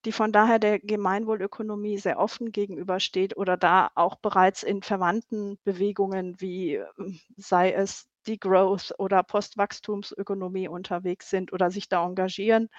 [0.06, 6.40] die von daher der Gemeinwohlökonomie sehr offen gegenübersteht oder da auch bereits in verwandten Bewegungen
[6.40, 12.70] wie ähm, sei es Degrowth oder Postwachstumsökonomie unterwegs sind oder sich da engagieren.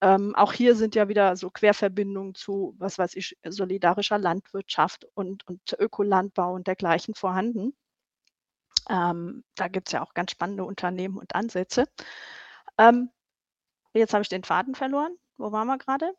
[0.00, 5.46] Ähm, auch hier sind ja wieder so Querverbindungen zu, was weiß ich, solidarischer Landwirtschaft und,
[5.46, 7.74] und Ökolandbau und dergleichen vorhanden.
[8.88, 11.84] Ähm, da gibt es ja auch ganz spannende Unternehmen und Ansätze.
[12.78, 13.10] Ähm,
[13.92, 15.16] jetzt habe ich den Faden verloren.
[15.36, 16.12] Wo waren wir gerade?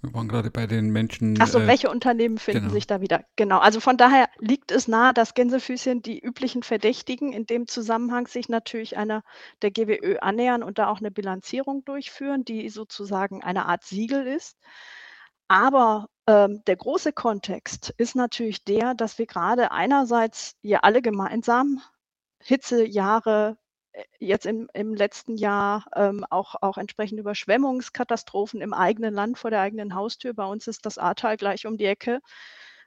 [0.00, 1.40] Wir waren gerade bei den Menschen.
[1.40, 2.72] Achso, äh, welche Unternehmen finden genau.
[2.72, 3.24] sich da wieder?
[3.34, 3.58] Genau.
[3.58, 8.48] Also von daher liegt es nahe, dass Gänsefüßchen die üblichen Verdächtigen in dem Zusammenhang sich
[8.48, 9.24] natürlich einer
[9.62, 14.56] der GWÖ annähern und da auch eine Bilanzierung durchführen, die sozusagen eine Art Siegel ist.
[15.48, 21.80] Aber ähm, der große Kontext ist natürlich der, dass wir gerade einerseits ja alle gemeinsam
[22.40, 23.56] Hitzejahre
[23.92, 29.50] äh, jetzt im, im letzten Jahr ähm, auch, auch entsprechend Überschwemmungskatastrophen im eigenen Land vor
[29.50, 30.34] der eigenen Haustür.
[30.34, 32.20] Bei uns ist das Ahrtal gleich um die Ecke.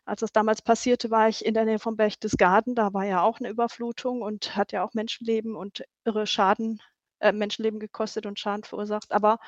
[0.06, 2.76] Als das damals passierte, war ich in der Nähe von Berchtesgaden.
[2.76, 6.80] Da war ja auch eine Überflutung und hat ja auch Menschenleben und irre Schaden,
[7.20, 9.12] äh, Menschenleben gekostet und Schaden verursacht.
[9.12, 9.40] Aber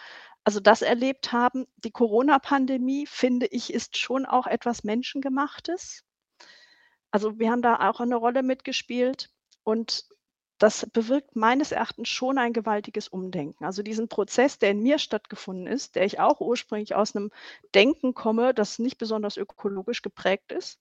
[0.44, 1.66] also das erlebt haben.
[1.78, 6.04] Die Corona-Pandemie, finde ich, ist schon auch etwas Menschengemachtes.
[7.12, 9.30] Also wir haben da auch eine Rolle mitgespielt
[9.64, 10.06] und
[10.58, 13.66] das bewirkt meines Erachtens schon ein gewaltiges Umdenken.
[13.66, 17.32] Also diesen Prozess, der in mir stattgefunden ist, der ich auch ursprünglich aus einem
[17.76, 20.80] Denken komme, das nicht besonders ökologisch geprägt ist,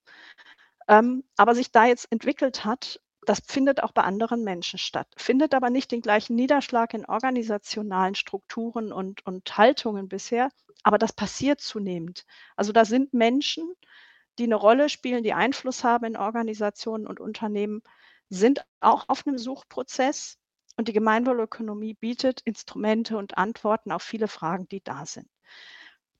[0.88, 5.54] ähm, aber sich da jetzt entwickelt hat das findet auch bei anderen Menschen statt, findet
[5.54, 10.50] aber nicht den gleichen Niederschlag in organisationalen Strukturen und, und Haltungen bisher,
[10.82, 12.24] aber das passiert zunehmend.
[12.56, 13.72] Also da sind Menschen,
[14.38, 17.82] die eine Rolle spielen, die Einfluss haben in Organisationen und Unternehmen,
[18.28, 20.38] sind auch auf einem Suchprozess
[20.76, 25.28] und die Gemeinwohlökonomie bietet Instrumente und Antworten auf viele Fragen, die da sind.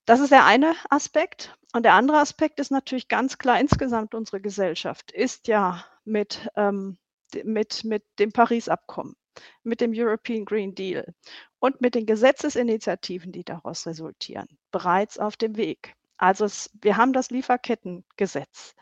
[0.05, 1.57] Das ist der eine Aspekt.
[1.73, 6.99] Und der andere Aspekt ist natürlich ganz klar, insgesamt unsere Gesellschaft ist ja mit, ähm,
[7.45, 9.15] mit, mit dem Paris-Abkommen,
[9.63, 11.15] mit dem European Green Deal
[11.59, 15.95] und mit den Gesetzesinitiativen, die daraus resultieren, bereits auf dem Weg.
[16.17, 18.75] Also es, wir haben das Lieferkettengesetz.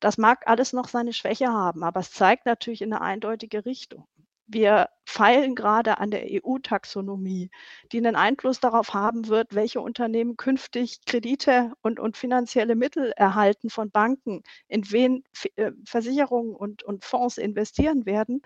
[0.00, 4.06] Das mag alles noch seine Schwäche haben, aber es zeigt natürlich in eine eindeutige Richtung.
[4.48, 7.50] Wir feilen gerade an der EU-Taxonomie,
[7.90, 13.70] die einen Einfluss darauf haben wird, welche Unternehmen künftig Kredite und, und finanzielle Mittel erhalten
[13.70, 15.24] von Banken, in wen
[15.56, 18.42] äh, Versicherungen und, und Fonds investieren werden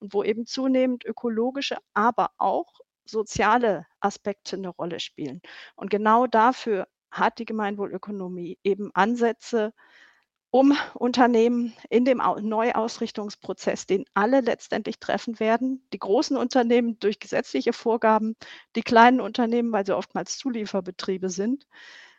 [0.00, 5.40] und wo eben zunehmend ökologische, aber auch soziale Aspekte eine Rolle spielen.
[5.76, 9.72] Und genau dafür hat die Gemeinwohlökonomie eben Ansätze,
[10.54, 17.72] um Unternehmen in dem Neuausrichtungsprozess, den alle letztendlich treffen werden, die großen Unternehmen durch gesetzliche
[17.72, 18.36] Vorgaben,
[18.76, 21.66] die kleinen Unternehmen, weil sie oftmals Zulieferbetriebe sind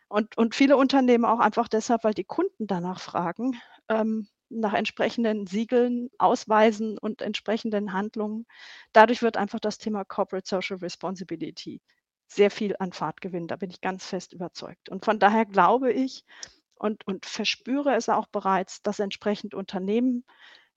[0.08, 5.46] und, und viele Unternehmen auch einfach deshalb, weil die Kunden danach fragen, ähm, nach entsprechenden
[5.46, 8.44] Siegeln, Ausweisen und entsprechenden Handlungen.
[8.92, 11.80] Dadurch wird einfach das Thema Corporate Social Responsibility
[12.26, 13.48] sehr viel an Fahrt gewinnen.
[13.48, 14.90] Da bin ich ganz fest überzeugt.
[14.90, 16.26] Und von daher glaube ich,
[16.76, 20.24] und, und verspüre es auch bereits, dass entsprechend Unternehmen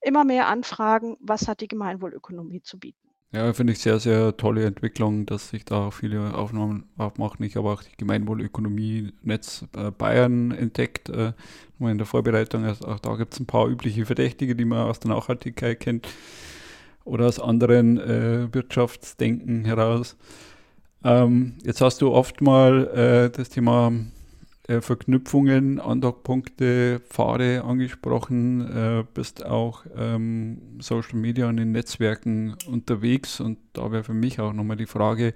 [0.02, 3.10] immer mehr anfragen, was hat die Gemeinwohlökonomie zu bieten.
[3.32, 7.46] Ja, finde ich sehr, sehr tolle Entwicklung, dass sich da viele Aufnahmen aufmachen.
[7.46, 11.34] Ich habe auch die Gemeinwohlökonomie-Netz äh, Bayern entdeckt, äh,
[11.80, 12.66] in der Vorbereitung.
[12.66, 16.08] Also auch da gibt es ein paar übliche Verdächtige, die man aus der Nachhaltigkeit kennt
[17.06, 20.18] oder aus anderen äh, Wirtschaftsdenken heraus.
[21.04, 23.92] Ähm, jetzt hast du oft mal äh, das Thema
[24.70, 33.40] äh, Verknüpfungen, Andockpunkte, Pfade angesprochen, äh, bist auch ähm, Social Media und in Netzwerken unterwegs
[33.40, 35.34] und da wäre für mich auch nochmal die Frage,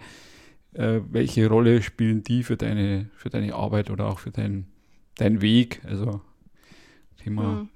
[0.74, 4.68] äh, welche Rolle spielen die für deine, für deine Arbeit oder auch für deinen
[5.16, 5.82] dein Weg?
[5.86, 6.22] Also
[7.18, 7.70] Thema mhm.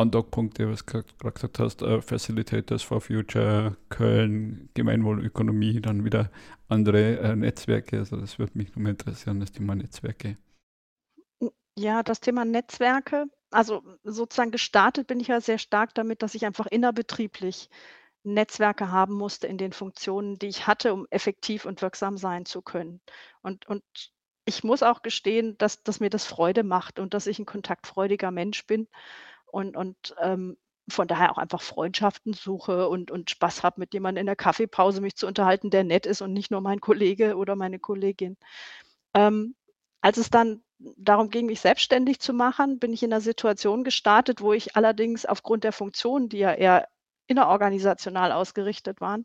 [0.00, 6.30] Andockpunkte, was du gerade gesagt hast, uh, Facilitators for Future, Köln, Gemeinwohlökonomie, dann wieder
[6.68, 7.98] andere äh, Netzwerke.
[7.98, 10.36] Also das würde mich nur interessieren, das Thema Netzwerke.
[11.78, 16.44] Ja, das Thema Netzwerke, also sozusagen gestartet bin ich ja sehr stark damit, dass ich
[16.44, 17.70] einfach innerbetrieblich
[18.22, 22.60] Netzwerke haben musste in den Funktionen, die ich hatte, um effektiv und wirksam sein zu
[22.60, 23.00] können.
[23.42, 23.82] Und, und
[24.44, 28.30] ich muss auch gestehen, dass, dass mir das Freude macht und dass ich ein kontaktfreudiger
[28.30, 28.88] Mensch bin
[29.52, 30.56] und, und ähm,
[30.88, 35.00] von daher auch einfach Freundschaften suche und, und Spaß habe, mit jemandem in der Kaffeepause
[35.00, 38.36] mich zu unterhalten, der nett ist und nicht nur mein Kollege oder meine Kollegin.
[39.14, 39.54] Ähm,
[40.00, 44.40] als es dann darum ging, mich selbstständig zu machen, bin ich in einer Situation gestartet,
[44.40, 46.88] wo ich allerdings aufgrund der Funktionen, die ja eher
[47.26, 49.24] innerorganisational ausgerichtet waren,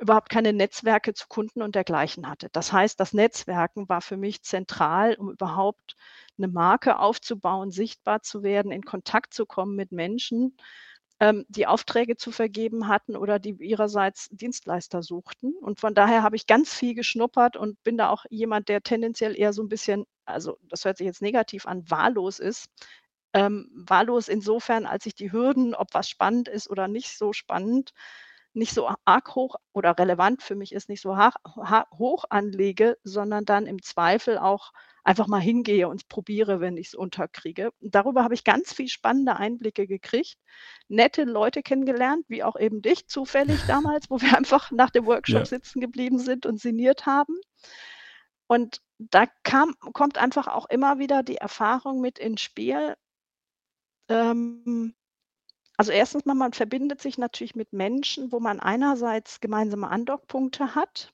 [0.00, 2.48] überhaupt keine Netzwerke zu Kunden und dergleichen hatte.
[2.52, 5.96] Das heißt, das Netzwerken war für mich zentral, um überhaupt
[6.36, 10.56] eine Marke aufzubauen, sichtbar zu werden, in Kontakt zu kommen mit Menschen,
[11.20, 15.54] ähm, die Aufträge zu vergeben hatten oder die ihrerseits Dienstleister suchten.
[15.60, 19.36] Und von daher habe ich ganz viel geschnuppert und bin da auch jemand, der tendenziell
[19.38, 22.66] eher so ein bisschen, also das hört sich jetzt negativ an, wahllos ist.
[23.32, 27.92] Ähm, wahllos insofern, als ich die Hürden, ob was spannend ist oder nicht so spannend,
[28.54, 33.66] nicht so arg hoch oder relevant für mich ist, nicht so hoch anlege, sondern dann
[33.66, 37.72] im Zweifel auch einfach mal hingehe und probiere, wenn ich es unterkriege.
[37.80, 40.38] Und darüber habe ich ganz viel spannende Einblicke gekriegt,
[40.88, 45.40] nette Leute kennengelernt, wie auch eben dich zufällig damals, wo wir einfach nach dem Workshop
[45.40, 45.44] ja.
[45.44, 47.36] sitzen geblieben sind und sinniert haben.
[48.46, 52.94] Und da kam, kommt einfach auch immer wieder die Erfahrung mit ins Spiel.
[54.08, 54.94] Ähm,
[55.76, 61.12] also erstens mal, man verbindet sich natürlich mit Menschen, wo man einerseits gemeinsame Andockpunkte hat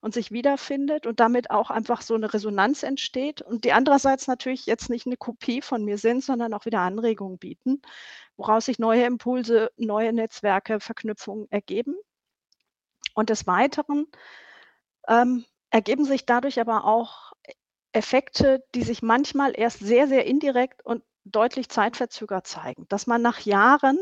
[0.00, 4.66] und sich wiederfindet und damit auch einfach so eine Resonanz entsteht und die andererseits natürlich
[4.66, 7.82] jetzt nicht eine Kopie von mir sind, sondern auch wieder Anregungen bieten,
[8.36, 11.94] woraus sich neue Impulse, neue Netzwerke, Verknüpfungen ergeben.
[13.14, 14.06] Und des Weiteren
[15.06, 17.32] ähm, ergeben sich dadurch aber auch
[17.92, 23.40] Effekte, die sich manchmal erst sehr, sehr indirekt und deutlich zeitverzögert zeigen, dass man nach
[23.40, 23.98] Jahren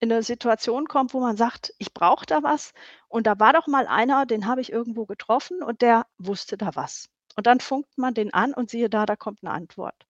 [0.00, 2.72] in eine Situation kommt, wo man sagt, ich brauche da was
[3.08, 6.70] und da war doch mal einer, den habe ich irgendwo getroffen und der wusste da
[6.74, 7.08] was.
[7.36, 10.06] Und dann funkt man den an und siehe da, da kommt eine Antwort.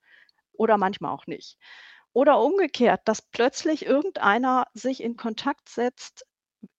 [0.53, 1.59] Oder manchmal auch nicht.
[2.13, 6.25] Oder umgekehrt, dass plötzlich irgendeiner sich in Kontakt setzt,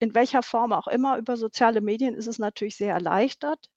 [0.00, 3.70] in welcher Form auch immer, über soziale Medien ist es natürlich sehr erleichtert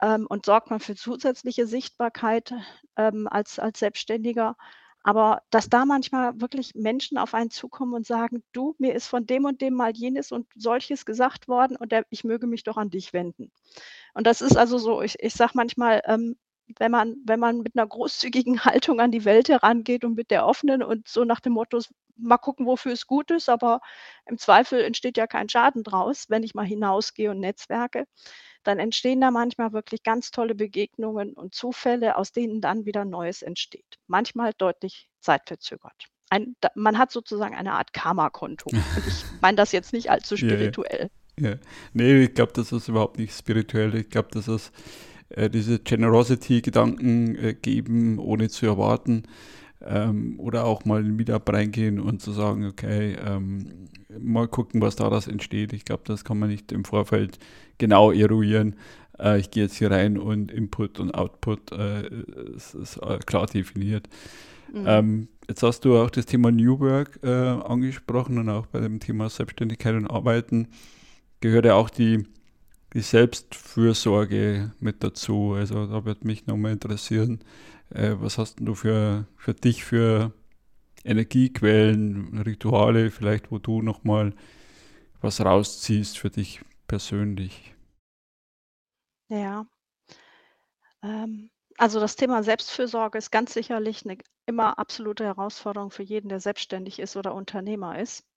[0.00, 2.54] ähm, und sorgt man für zusätzliche Sichtbarkeit
[2.96, 4.56] ähm, als, als Selbstständiger.
[5.08, 9.24] Aber dass da manchmal wirklich Menschen auf einen zukommen und sagen, du, mir ist von
[9.24, 12.76] dem und dem mal jenes und solches gesagt worden und der, ich möge mich doch
[12.76, 13.50] an dich wenden.
[14.12, 16.36] Und das ist also so, ich, ich sage manchmal, ähm,
[16.78, 20.46] wenn man, wenn man mit einer großzügigen Haltung an die Welt herangeht und mit der
[20.46, 21.80] offenen und so nach dem Motto,
[22.16, 23.80] mal gucken, wofür es gut ist, aber
[24.26, 28.06] im Zweifel entsteht ja kein Schaden draus, wenn ich mal hinausgehe und netzwerke,
[28.64, 33.42] dann entstehen da manchmal wirklich ganz tolle Begegnungen und Zufälle, aus denen dann wieder Neues
[33.42, 33.98] entsteht.
[34.08, 36.08] Manchmal deutlich zeitverzögert.
[36.30, 38.70] ein, man hat sozusagen eine Art Karma-Konto.
[38.70, 41.10] Und ich meine das jetzt nicht allzu spirituell.
[41.38, 41.56] Ja, ja.
[41.92, 43.94] Nee, ich glaube, das ist überhaupt nicht spirituell.
[43.94, 44.72] Ich glaube, dass es
[45.30, 49.24] äh, diese Generosity-Gedanken äh, geben, ohne zu erwarten.
[49.80, 53.88] Ähm, oder auch mal in ein Meetup reingehen und zu sagen, okay, ähm,
[54.18, 55.72] mal gucken, was daraus entsteht.
[55.72, 57.38] Ich glaube, das kann man nicht im Vorfeld
[57.78, 58.74] genau eruieren.
[59.18, 62.08] Äh, ich gehe jetzt hier rein und Input und Output äh,
[62.56, 64.08] ist, ist äh, klar definiert.
[64.72, 64.84] Mhm.
[64.86, 69.00] Ähm, jetzt hast du auch das Thema New Work äh, angesprochen und auch bei dem
[69.00, 70.68] Thema Selbstständigkeit und Arbeiten
[71.40, 72.24] gehört ja auch die,
[72.94, 75.54] die Selbstfürsorge mit dazu.
[75.54, 77.40] Also da würde mich nochmal interessieren,
[77.90, 80.32] äh, was hast du für, für dich für
[81.04, 84.34] Energiequellen, Rituale, vielleicht wo du nochmal
[85.20, 87.74] was rausziehst für dich persönlich?
[89.28, 89.66] Ja.
[91.02, 96.40] Ähm, also das Thema Selbstfürsorge ist ganz sicherlich eine immer absolute Herausforderung für jeden, der
[96.40, 98.27] selbstständig ist oder Unternehmer ist.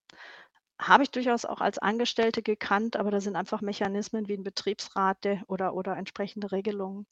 [0.82, 5.24] Habe ich durchaus auch als Angestellte gekannt, aber da sind einfach Mechanismen wie ein Betriebsrat
[5.24, 7.06] der oder oder entsprechende Regelungen.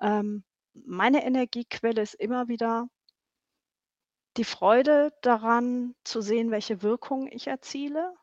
[0.00, 2.88] Ähm, meine Energiequelle ist immer wieder
[4.38, 8.14] die Freude daran zu sehen, welche Wirkung ich erziele.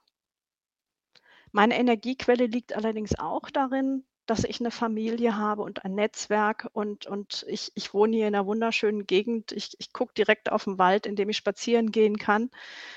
[1.51, 7.05] Meine Energiequelle liegt allerdings auch darin, dass ich eine Familie habe und ein Netzwerk und
[7.07, 9.51] und ich ich wohne hier in einer wunderschönen Gegend.
[9.51, 12.49] Ich ich gucke direkt auf den Wald, in dem ich spazieren gehen kann,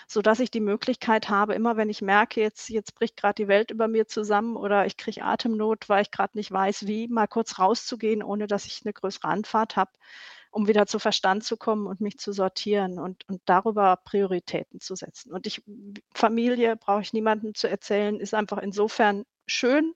[0.06, 3.70] sodass ich die Möglichkeit habe, immer wenn ich merke, jetzt jetzt bricht gerade die Welt
[3.72, 7.58] über mir zusammen oder ich kriege Atemnot, weil ich gerade nicht weiß wie, mal kurz
[7.58, 9.90] rauszugehen, ohne dass ich eine größere Anfahrt habe,
[10.52, 14.94] um wieder zu Verstand zu kommen und mich zu sortieren und und darüber Prioritäten zu
[14.94, 15.32] setzen.
[15.32, 15.62] Und ich
[16.14, 19.94] Familie, brauche ich niemandem zu erzählen, ist einfach insofern schön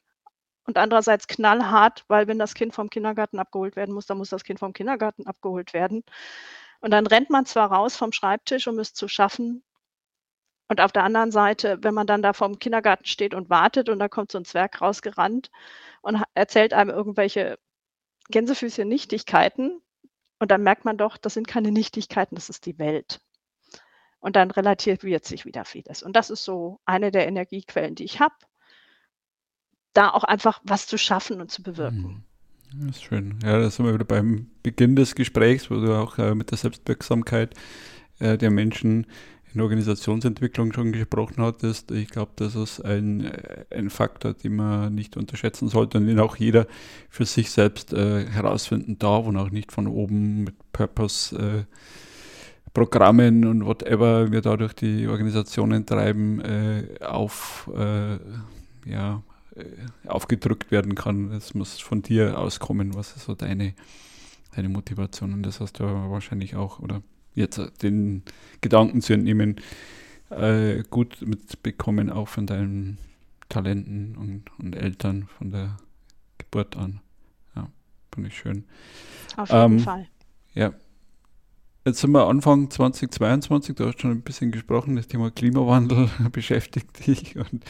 [0.70, 4.44] und andererseits knallhart, weil wenn das Kind vom Kindergarten abgeholt werden muss, dann muss das
[4.44, 6.04] Kind vom Kindergarten abgeholt werden.
[6.80, 9.64] Und dann rennt man zwar raus vom Schreibtisch, um es zu schaffen.
[10.68, 13.98] Und auf der anderen Seite, wenn man dann da vom Kindergarten steht und wartet und
[13.98, 15.50] da kommt so ein Zwerg rausgerannt
[16.02, 17.58] und erzählt einem irgendwelche
[18.28, 19.82] Gänsefüßchen Nichtigkeiten.
[20.38, 23.20] Und dann merkt man doch, das sind keine Nichtigkeiten, das ist die Welt.
[24.20, 26.04] Und dann relativiert sich wieder vieles.
[26.04, 28.36] Und das ist so eine der Energiequellen, die ich habe
[29.92, 32.24] da auch einfach was zu schaffen und zu bewirken.
[32.72, 33.38] Das ist schön.
[33.42, 36.58] Ja, da sind wir wieder beim Beginn des Gesprächs, wo du auch äh, mit der
[36.58, 37.54] Selbstwirksamkeit
[38.20, 39.06] äh, der Menschen
[39.52, 41.90] in Organisationsentwicklung schon gesprochen hattest.
[41.90, 46.20] Ich glaube, das ist ein, äh, ein Faktor, den man nicht unterschätzen sollte und den
[46.20, 46.66] auch jeder
[47.08, 51.64] für sich selbst äh, herausfinden darf und auch nicht von oben mit Purpose äh,
[52.72, 57.68] Programmen und whatever wir da durch die Organisationen treiben, äh, auf
[58.86, 59.24] ja,
[60.06, 61.32] aufgedrückt werden kann.
[61.32, 63.74] Es muss von dir auskommen, was ist so deine,
[64.54, 65.32] deine Motivation.
[65.32, 67.02] Und das hast du wahrscheinlich auch, oder
[67.34, 68.22] jetzt den
[68.60, 69.56] Gedanken zu entnehmen,
[70.30, 72.98] äh, gut mitbekommen, auch von deinen
[73.48, 75.76] Talenten und, und Eltern von der
[76.38, 77.00] Geburt an.
[77.56, 77.68] Ja,
[78.14, 78.64] fand ich schön.
[79.36, 80.06] Auf jeden ähm, Fall.
[80.54, 80.72] Ja,
[81.86, 87.06] Jetzt sind wir Anfang 2022, du hast schon ein bisschen gesprochen, das Thema Klimawandel beschäftigt
[87.06, 87.64] dich und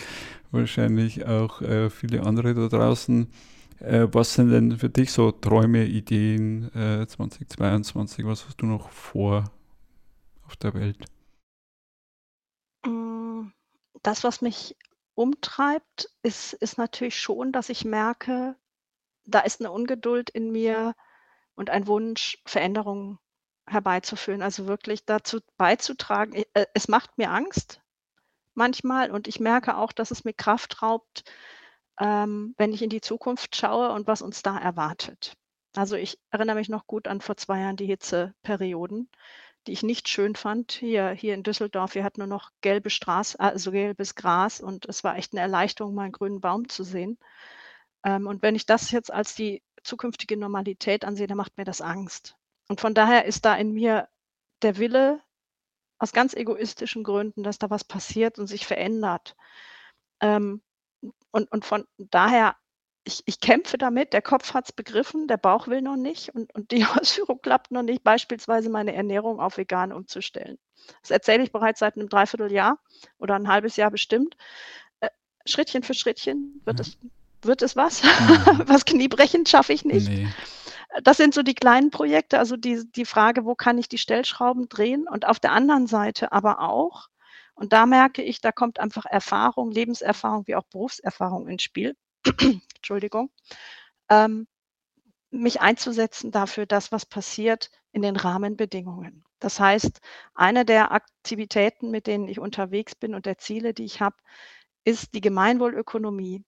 [0.51, 3.31] wahrscheinlich auch äh, viele andere da draußen.
[3.79, 8.27] Äh, was sind denn für dich so Träume, Ideen äh, 2022?
[8.27, 9.44] Was hast du noch vor
[10.44, 11.05] auf der Welt?
[12.85, 13.53] Mm,
[14.03, 14.77] das, was mich
[15.14, 18.57] umtreibt, ist, ist natürlich schon, dass ich merke,
[19.25, 20.96] da ist eine Ungeduld in mir
[21.55, 23.20] und ein Wunsch, Veränderungen
[23.70, 26.44] herbeizuführen, also wirklich dazu beizutragen.
[26.54, 27.80] Äh, es macht mir Angst
[28.54, 31.24] manchmal und ich merke auch, dass es mir Kraft raubt,
[31.98, 35.35] ähm, wenn ich in die Zukunft schaue und was uns da erwartet.
[35.76, 39.09] Also ich erinnere mich noch gut an vor zwei Jahren die Hitzeperioden,
[39.66, 40.72] die ich nicht schön fand.
[40.72, 45.04] Hier, hier in Düsseldorf, wir hatten nur noch gelbe Straße, also gelbes Gras und es
[45.04, 47.18] war echt eine Erleichterung, mal einen grünen Baum zu sehen.
[48.04, 51.80] Ähm, und wenn ich das jetzt als die zukünftige Normalität ansehe, dann macht mir das
[51.80, 52.37] Angst.
[52.70, 54.09] Und von daher ist da in mir
[54.62, 55.20] der Wille,
[55.98, 59.35] aus ganz egoistischen Gründen, dass da was passiert und sich verändert.
[60.20, 60.62] Ähm,
[61.33, 62.54] und, und von daher,
[63.02, 66.54] ich, ich kämpfe damit, der Kopf hat es begriffen, der Bauch will noch nicht und,
[66.54, 70.56] und die Ausführung klappt noch nicht, beispielsweise meine Ernährung auf vegan umzustellen.
[71.02, 72.79] Das erzähle ich bereits seit einem Dreivierteljahr
[73.18, 74.37] oder ein halbes Jahr bestimmt.
[75.00, 75.10] Äh,
[75.44, 76.83] Schrittchen für Schrittchen wird, mhm.
[76.83, 76.98] es,
[77.42, 78.04] wird es was.
[78.04, 78.62] Mhm.
[78.68, 80.08] was kniebrechend schaffe ich nicht.
[80.08, 80.29] Nee
[81.03, 84.69] das sind so die kleinen Projekte, also die, die Frage, wo kann ich die Stellschrauben
[84.69, 85.07] drehen?
[85.09, 87.09] Und auf der anderen Seite aber auch,
[87.55, 91.97] und da merke ich, da kommt einfach Erfahrung, Lebenserfahrung wie auch Berufserfahrung ins Spiel.
[92.77, 93.31] Entschuldigung.
[94.09, 94.47] Ähm,
[95.31, 99.25] mich einzusetzen dafür, dass was passiert in den Rahmenbedingungen.
[99.38, 100.01] Das heißt,
[100.35, 104.17] eine der Aktivitäten, mit denen ich unterwegs bin und der Ziele, die ich habe,
[104.85, 106.45] ist die Gemeinwohlökonomie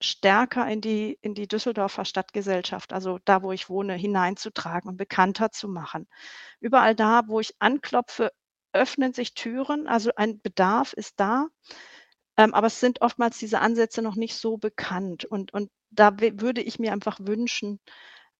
[0.00, 5.50] stärker in die, in die Düsseldorfer Stadtgesellschaft, also da, wo ich wohne, hineinzutragen und bekannter
[5.50, 6.06] zu machen.
[6.60, 8.32] Überall da, wo ich anklopfe,
[8.72, 11.46] öffnen sich Türen, also ein Bedarf ist da.
[12.36, 15.24] Ähm, aber es sind oftmals diese Ansätze noch nicht so bekannt.
[15.24, 17.80] Und, und da würde ich mir einfach wünschen,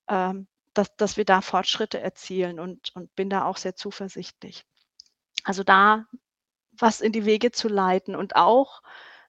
[0.07, 4.65] ähm, dass, dass wir da Fortschritte erzielen und, und bin da auch sehr zuversichtlich.
[5.43, 6.05] Also da
[6.81, 8.81] was in die Wege zu leiten und auch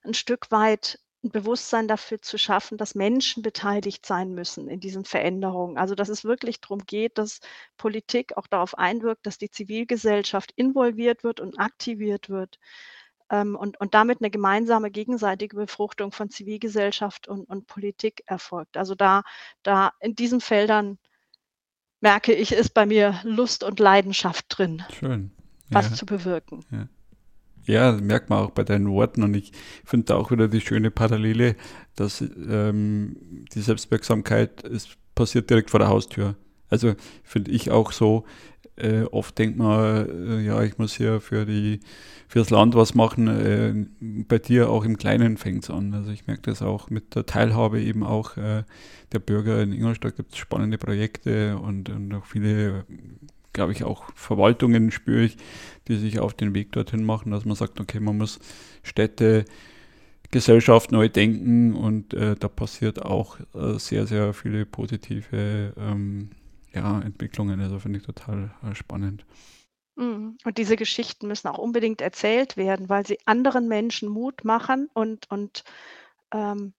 [0.03, 5.03] ein Stück weit ein Bewusstsein dafür zu schaffen, dass Menschen beteiligt sein müssen in diesen
[5.03, 5.77] Veränderungen.
[5.77, 7.41] Also dass es wirklich darum geht, dass
[7.77, 12.57] Politik auch darauf einwirkt, dass die Zivilgesellschaft involviert wird und aktiviert wird
[13.29, 18.77] ähm, und, und damit eine gemeinsame gegenseitige Befruchtung von Zivilgesellschaft und, und Politik erfolgt.
[18.77, 19.23] Also da,
[19.63, 20.99] da in diesen Feldern
[21.99, 25.31] merke ich, ist bei mir Lust und Leidenschaft drin, Schön.
[25.69, 26.65] was zu bewirken.
[26.71, 26.87] Ja.
[27.65, 29.51] Ja, merkt man auch bei deinen Worten und ich
[29.85, 31.55] finde da auch wieder die schöne Parallele,
[31.95, 36.35] dass ähm, die Selbstwirksamkeit ist, passiert direkt vor der Haustür.
[36.69, 38.25] Also finde ich auch so,
[38.75, 41.79] äh, oft denkt man, äh, ja, ich muss hier für die
[42.27, 43.27] fürs Land was machen.
[43.27, 45.93] Äh, bei dir auch im Kleinen fängt es an.
[45.93, 48.63] Also ich merke das auch mit der Teilhabe eben auch äh,
[49.11, 52.85] der Bürger in Ingolstadt gibt es spannende Projekte und, und auch viele
[53.59, 55.35] glaube ich, auch Verwaltungen spüre ich,
[55.89, 58.39] die sich auf den Weg dorthin machen, dass man sagt, okay, man muss
[58.83, 59.43] Städte,
[60.31, 66.29] Gesellschaft neu denken und äh, da passiert auch äh, sehr, sehr viele positive ähm,
[66.73, 67.59] ja, Entwicklungen.
[67.59, 69.25] Also finde ich total äh, spannend.
[69.97, 70.37] Mhm.
[70.45, 75.29] Und diese Geschichten müssen auch unbedingt erzählt werden, weil sie anderen Menschen Mut machen und,
[75.29, 75.65] und
[76.33, 76.73] ähm,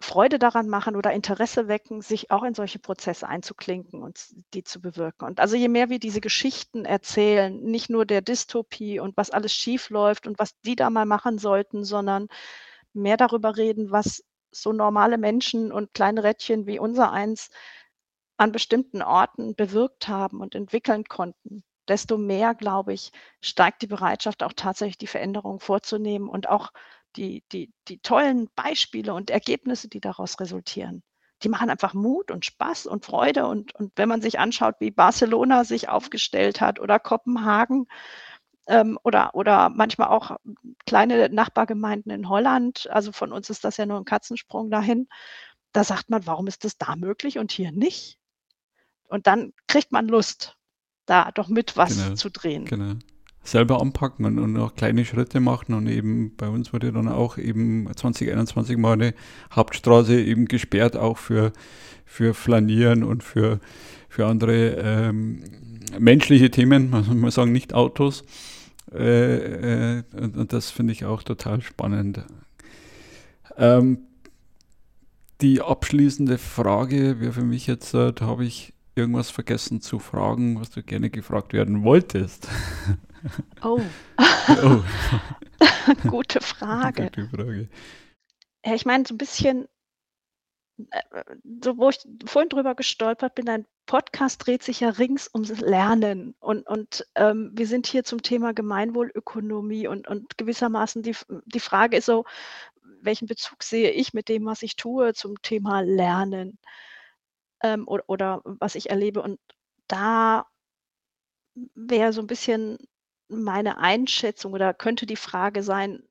[0.00, 4.18] Freude daran machen oder Interesse wecken, sich auch in solche Prozesse einzuklinken und
[4.54, 5.24] die zu bewirken.
[5.26, 9.52] Und also je mehr wir diese Geschichten erzählen, nicht nur der Dystopie und was alles
[9.52, 12.28] schief läuft und was die da mal machen sollten, sondern
[12.92, 17.50] mehr darüber reden, was so normale Menschen und kleine Rädchen wie unser eins
[18.36, 24.42] an bestimmten Orten bewirkt haben und entwickeln konnten, desto mehr, glaube ich, steigt die Bereitschaft,
[24.42, 26.70] auch tatsächlich die Veränderung vorzunehmen und auch
[27.16, 31.02] die, die, die tollen Beispiele und Ergebnisse, die daraus resultieren,
[31.42, 33.46] die machen einfach Mut und Spaß und Freude.
[33.46, 37.86] Und, und wenn man sich anschaut, wie Barcelona sich aufgestellt hat oder Kopenhagen
[38.68, 40.36] ähm, oder, oder manchmal auch
[40.86, 45.08] kleine Nachbargemeinden in Holland, also von uns ist das ja nur ein Katzensprung dahin,
[45.72, 48.18] da sagt man, warum ist das da möglich und hier nicht?
[49.08, 50.56] Und dann kriegt man Lust,
[51.06, 52.64] da doch mit was genau, zu drehen.
[52.66, 52.94] Genau
[53.44, 55.74] selber anpacken und, und auch kleine Schritte machen.
[55.74, 59.14] Und eben bei uns wurde dann auch eben 2021 mal eine
[59.54, 61.52] Hauptstraße eben gesperrt, auch für,
[62.04, 63.60] für Flanieren und für,
[64.08, 65.42] für andere ähm,
[65.98, 68.24] menschliche Themen, man muss mal sagen, nicht Autos.
[68.94, 72.24] Äh, äh, und, das finde ich auch total spannend.
[73.56, 73.98] Ähm,
[75.40, 80.60] die abschließende Frage wäre für mich jetzt, äh, da habe ich irgendwas vergessen zu fragen,
[80.60, 82.48] was du gerne gefragt werden wolltest.
[83.62, 83.80] Oh.
[84.48, 84.82] oh.
[86.08, 87.04] Gute Frage.
[87.04, 87.68] Gute Frage.
[88.64, 89.68] Ja, ich meine, so ein bisschen,
[90.90, 91.02] äh,
[91.62, 96.34] so wo ich vorhin drüber gestolpert bin, dein Podcast dreht sich ja rings ums Lernen.
[96.40, 101.16] Und, und ähm, wir sind hier zum Thema Gemeinwohlökonomie und, und gewissermaßen die,
[101.46, 102.24] die Frage ist so,
[103.00, 106.58] welchen Bezug sehe ich mit dem, was ich tue, zum Thema Lernen
[107.62, 109.22] ähm, oder, oder was ich erlebe.
[109.22, 109.40] Und
[109.88, 110.46] da
[111.74, 112.78] wäre so ein bisschen
[113.32, 116.02] meine Einschätzung oder könnte die Frage sein,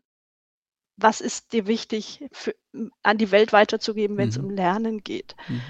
[0.98, 2.56] was ist dir wichtig für,
[3.04, 4.46] an die Welt weiterzugeben, wenn es mhm.
[4.46, 5.36] um Lernen geht?
[5.48, 5.62] Mhm.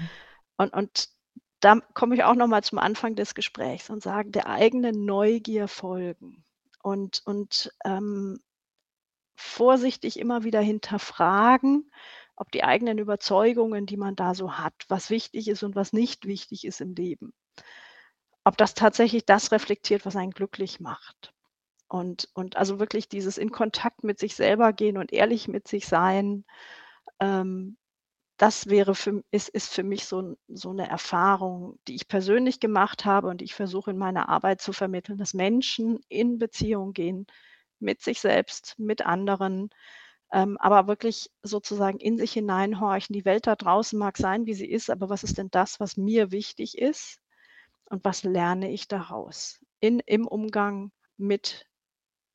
[0.56, 1.08] Und, und
[1.60, 6.44] da komme ich auch nochmal zum Anfang des Gesprächs und sage, der eigenen Neugier folgen
[6.82, 8.40] und, und ähm,
[9.36, 11.90] vorsichtig immer wieder hinterfragen,
[12.36, 16.26] ob die eigenen Überzeugungen, die man da so hat, was wichtig ist und was nicht
[16.26, 17.32] wichtig ist im Leben,
[18.44, 21.32] ob das tatsächlich das reflektiert, was einen glücklich macht.
[21.92, 25.86] Und, und also wirklich dieses in Kontakt mit sich selber gehen und ehrlich mit sich
[25.86, 26.46] sein,
[27.20, 27.76] ähm,
[28.38, 33.04] das wäre für, ist, ist für mich so, so eine Erfahrung, die ich persönlich gemacht
[33.04, 37.26] habe und ich versuche in meiner Arbeit zu vermitteln, dass Menschen in Beziehung gehen
[37.78, 39.68] mit sich selbst, mit anderen,
[40.32, 43.12] ähm, aber wirklich sozusagen in sich hineinhorchen.
[43.12, 45.98] Die Welt da draußen mag sein, wie sie ist, aber was ist denn das, was
[45.98, 47.20] mir wichtig ist
[47.84, 51.66] und was lerne ich daraus in, im Umgang mit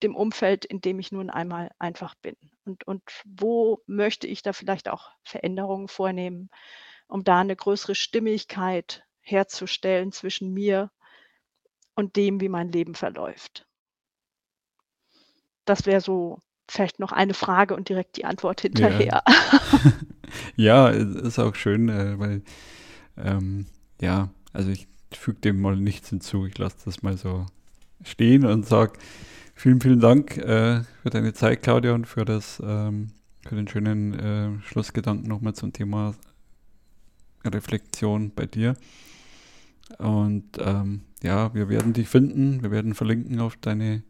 [0.04, 2.36] dem Umfeld, in dem ich nun einmal einfach bin.
[2.66, 6.50] Und, und wo möchte ich da vielleicht auch Veränderungen vornehmen,
[7.08, 10.92] um da eine größere Stimmigkeit herzustellen zwischen mir
[11.96, 13.66] und dem, wie mein Leben verläuft.
[15.66, 16.40] Das wäre so
[16.70, 19.24] vielleicht noch eine Frage und direkt die Antwort hinterher.
[20.56, 22.42] Ja, ja ist auch schön, äh, weil
[23.18, 23.66] ähm,
[24.02, 26.46] ja, also ich füge dem mal nichts hinzu.
[26.46, 27.46] Ich lasse das mal so
[28.04, 29.00] stehen und sage
[29.58, 33.10] vielen, vielen Dank äh, für deine Zeit, Claudia, und für das ähm,
[33.48, 36.14] für den schönen äh, Schlussgedanken nochmal zum Thema
[37.46, 38.76] Reflexion bei dir.
[39.98, 44.04] Und ähm, ja, wir werden dich finden, wir werden verlinken auf deine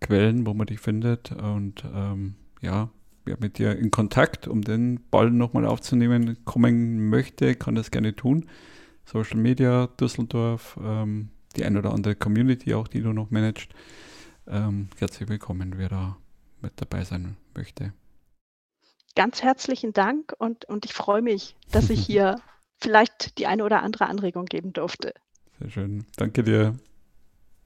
[0.00, 1.32] Quellen, wo man dich findet.
[1.32, 2.90] Und ähm, ja,
[3.24, 8.14] wer mit dir in Kontakt, um den Ball nochmal aufzunehmen, kommen möchte, kann das gerne
[8.14, 8.46] tun.
[9.04, 13.70] Social Media, Düsseldorf, ähm, die ein oder andere Community auch, die du noch managst.
[14.46, 16.16] Ähm, herzlich willkommen, wer da
[16.60, 17.92] mit dabei sein möchte.
[19.16, 22.36] Ganz herzlichen Dank und, und ich freue mich, dass ich hier
[22.80, 25.14] vielleicht die eine oder andere Anregung geben durfte.
[25.58, 26.06] Sehr schön.
[26.16, 26.74] Danke dir.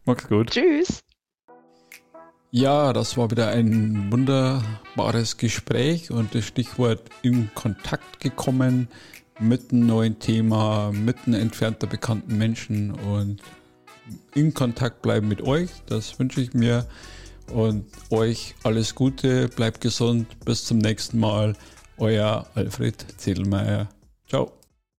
[0.04, 0.50] Mach's gut.
[0.50, 1.04] Tschüss.
[2.50, 8.88] Ja, das war wieder ein wunderbares Gespräch und das Stichwort in Kontakt gekommen
[9.40, 13.42] mit einem neuen Thema, mit einem entfernter bekannten Menschen und
[14.34, 15.70] in Kontakt bleiben mit euch.
[15.86, 16.86] Das wünsche ich mir
[17.52, 21.54] und euch alles Gute, bleibt gesund, bis zum nächsten Mal.
[21.96, 23.88] Euer Alfred Zedelmeier.
[24.28, 24.52] Ciao.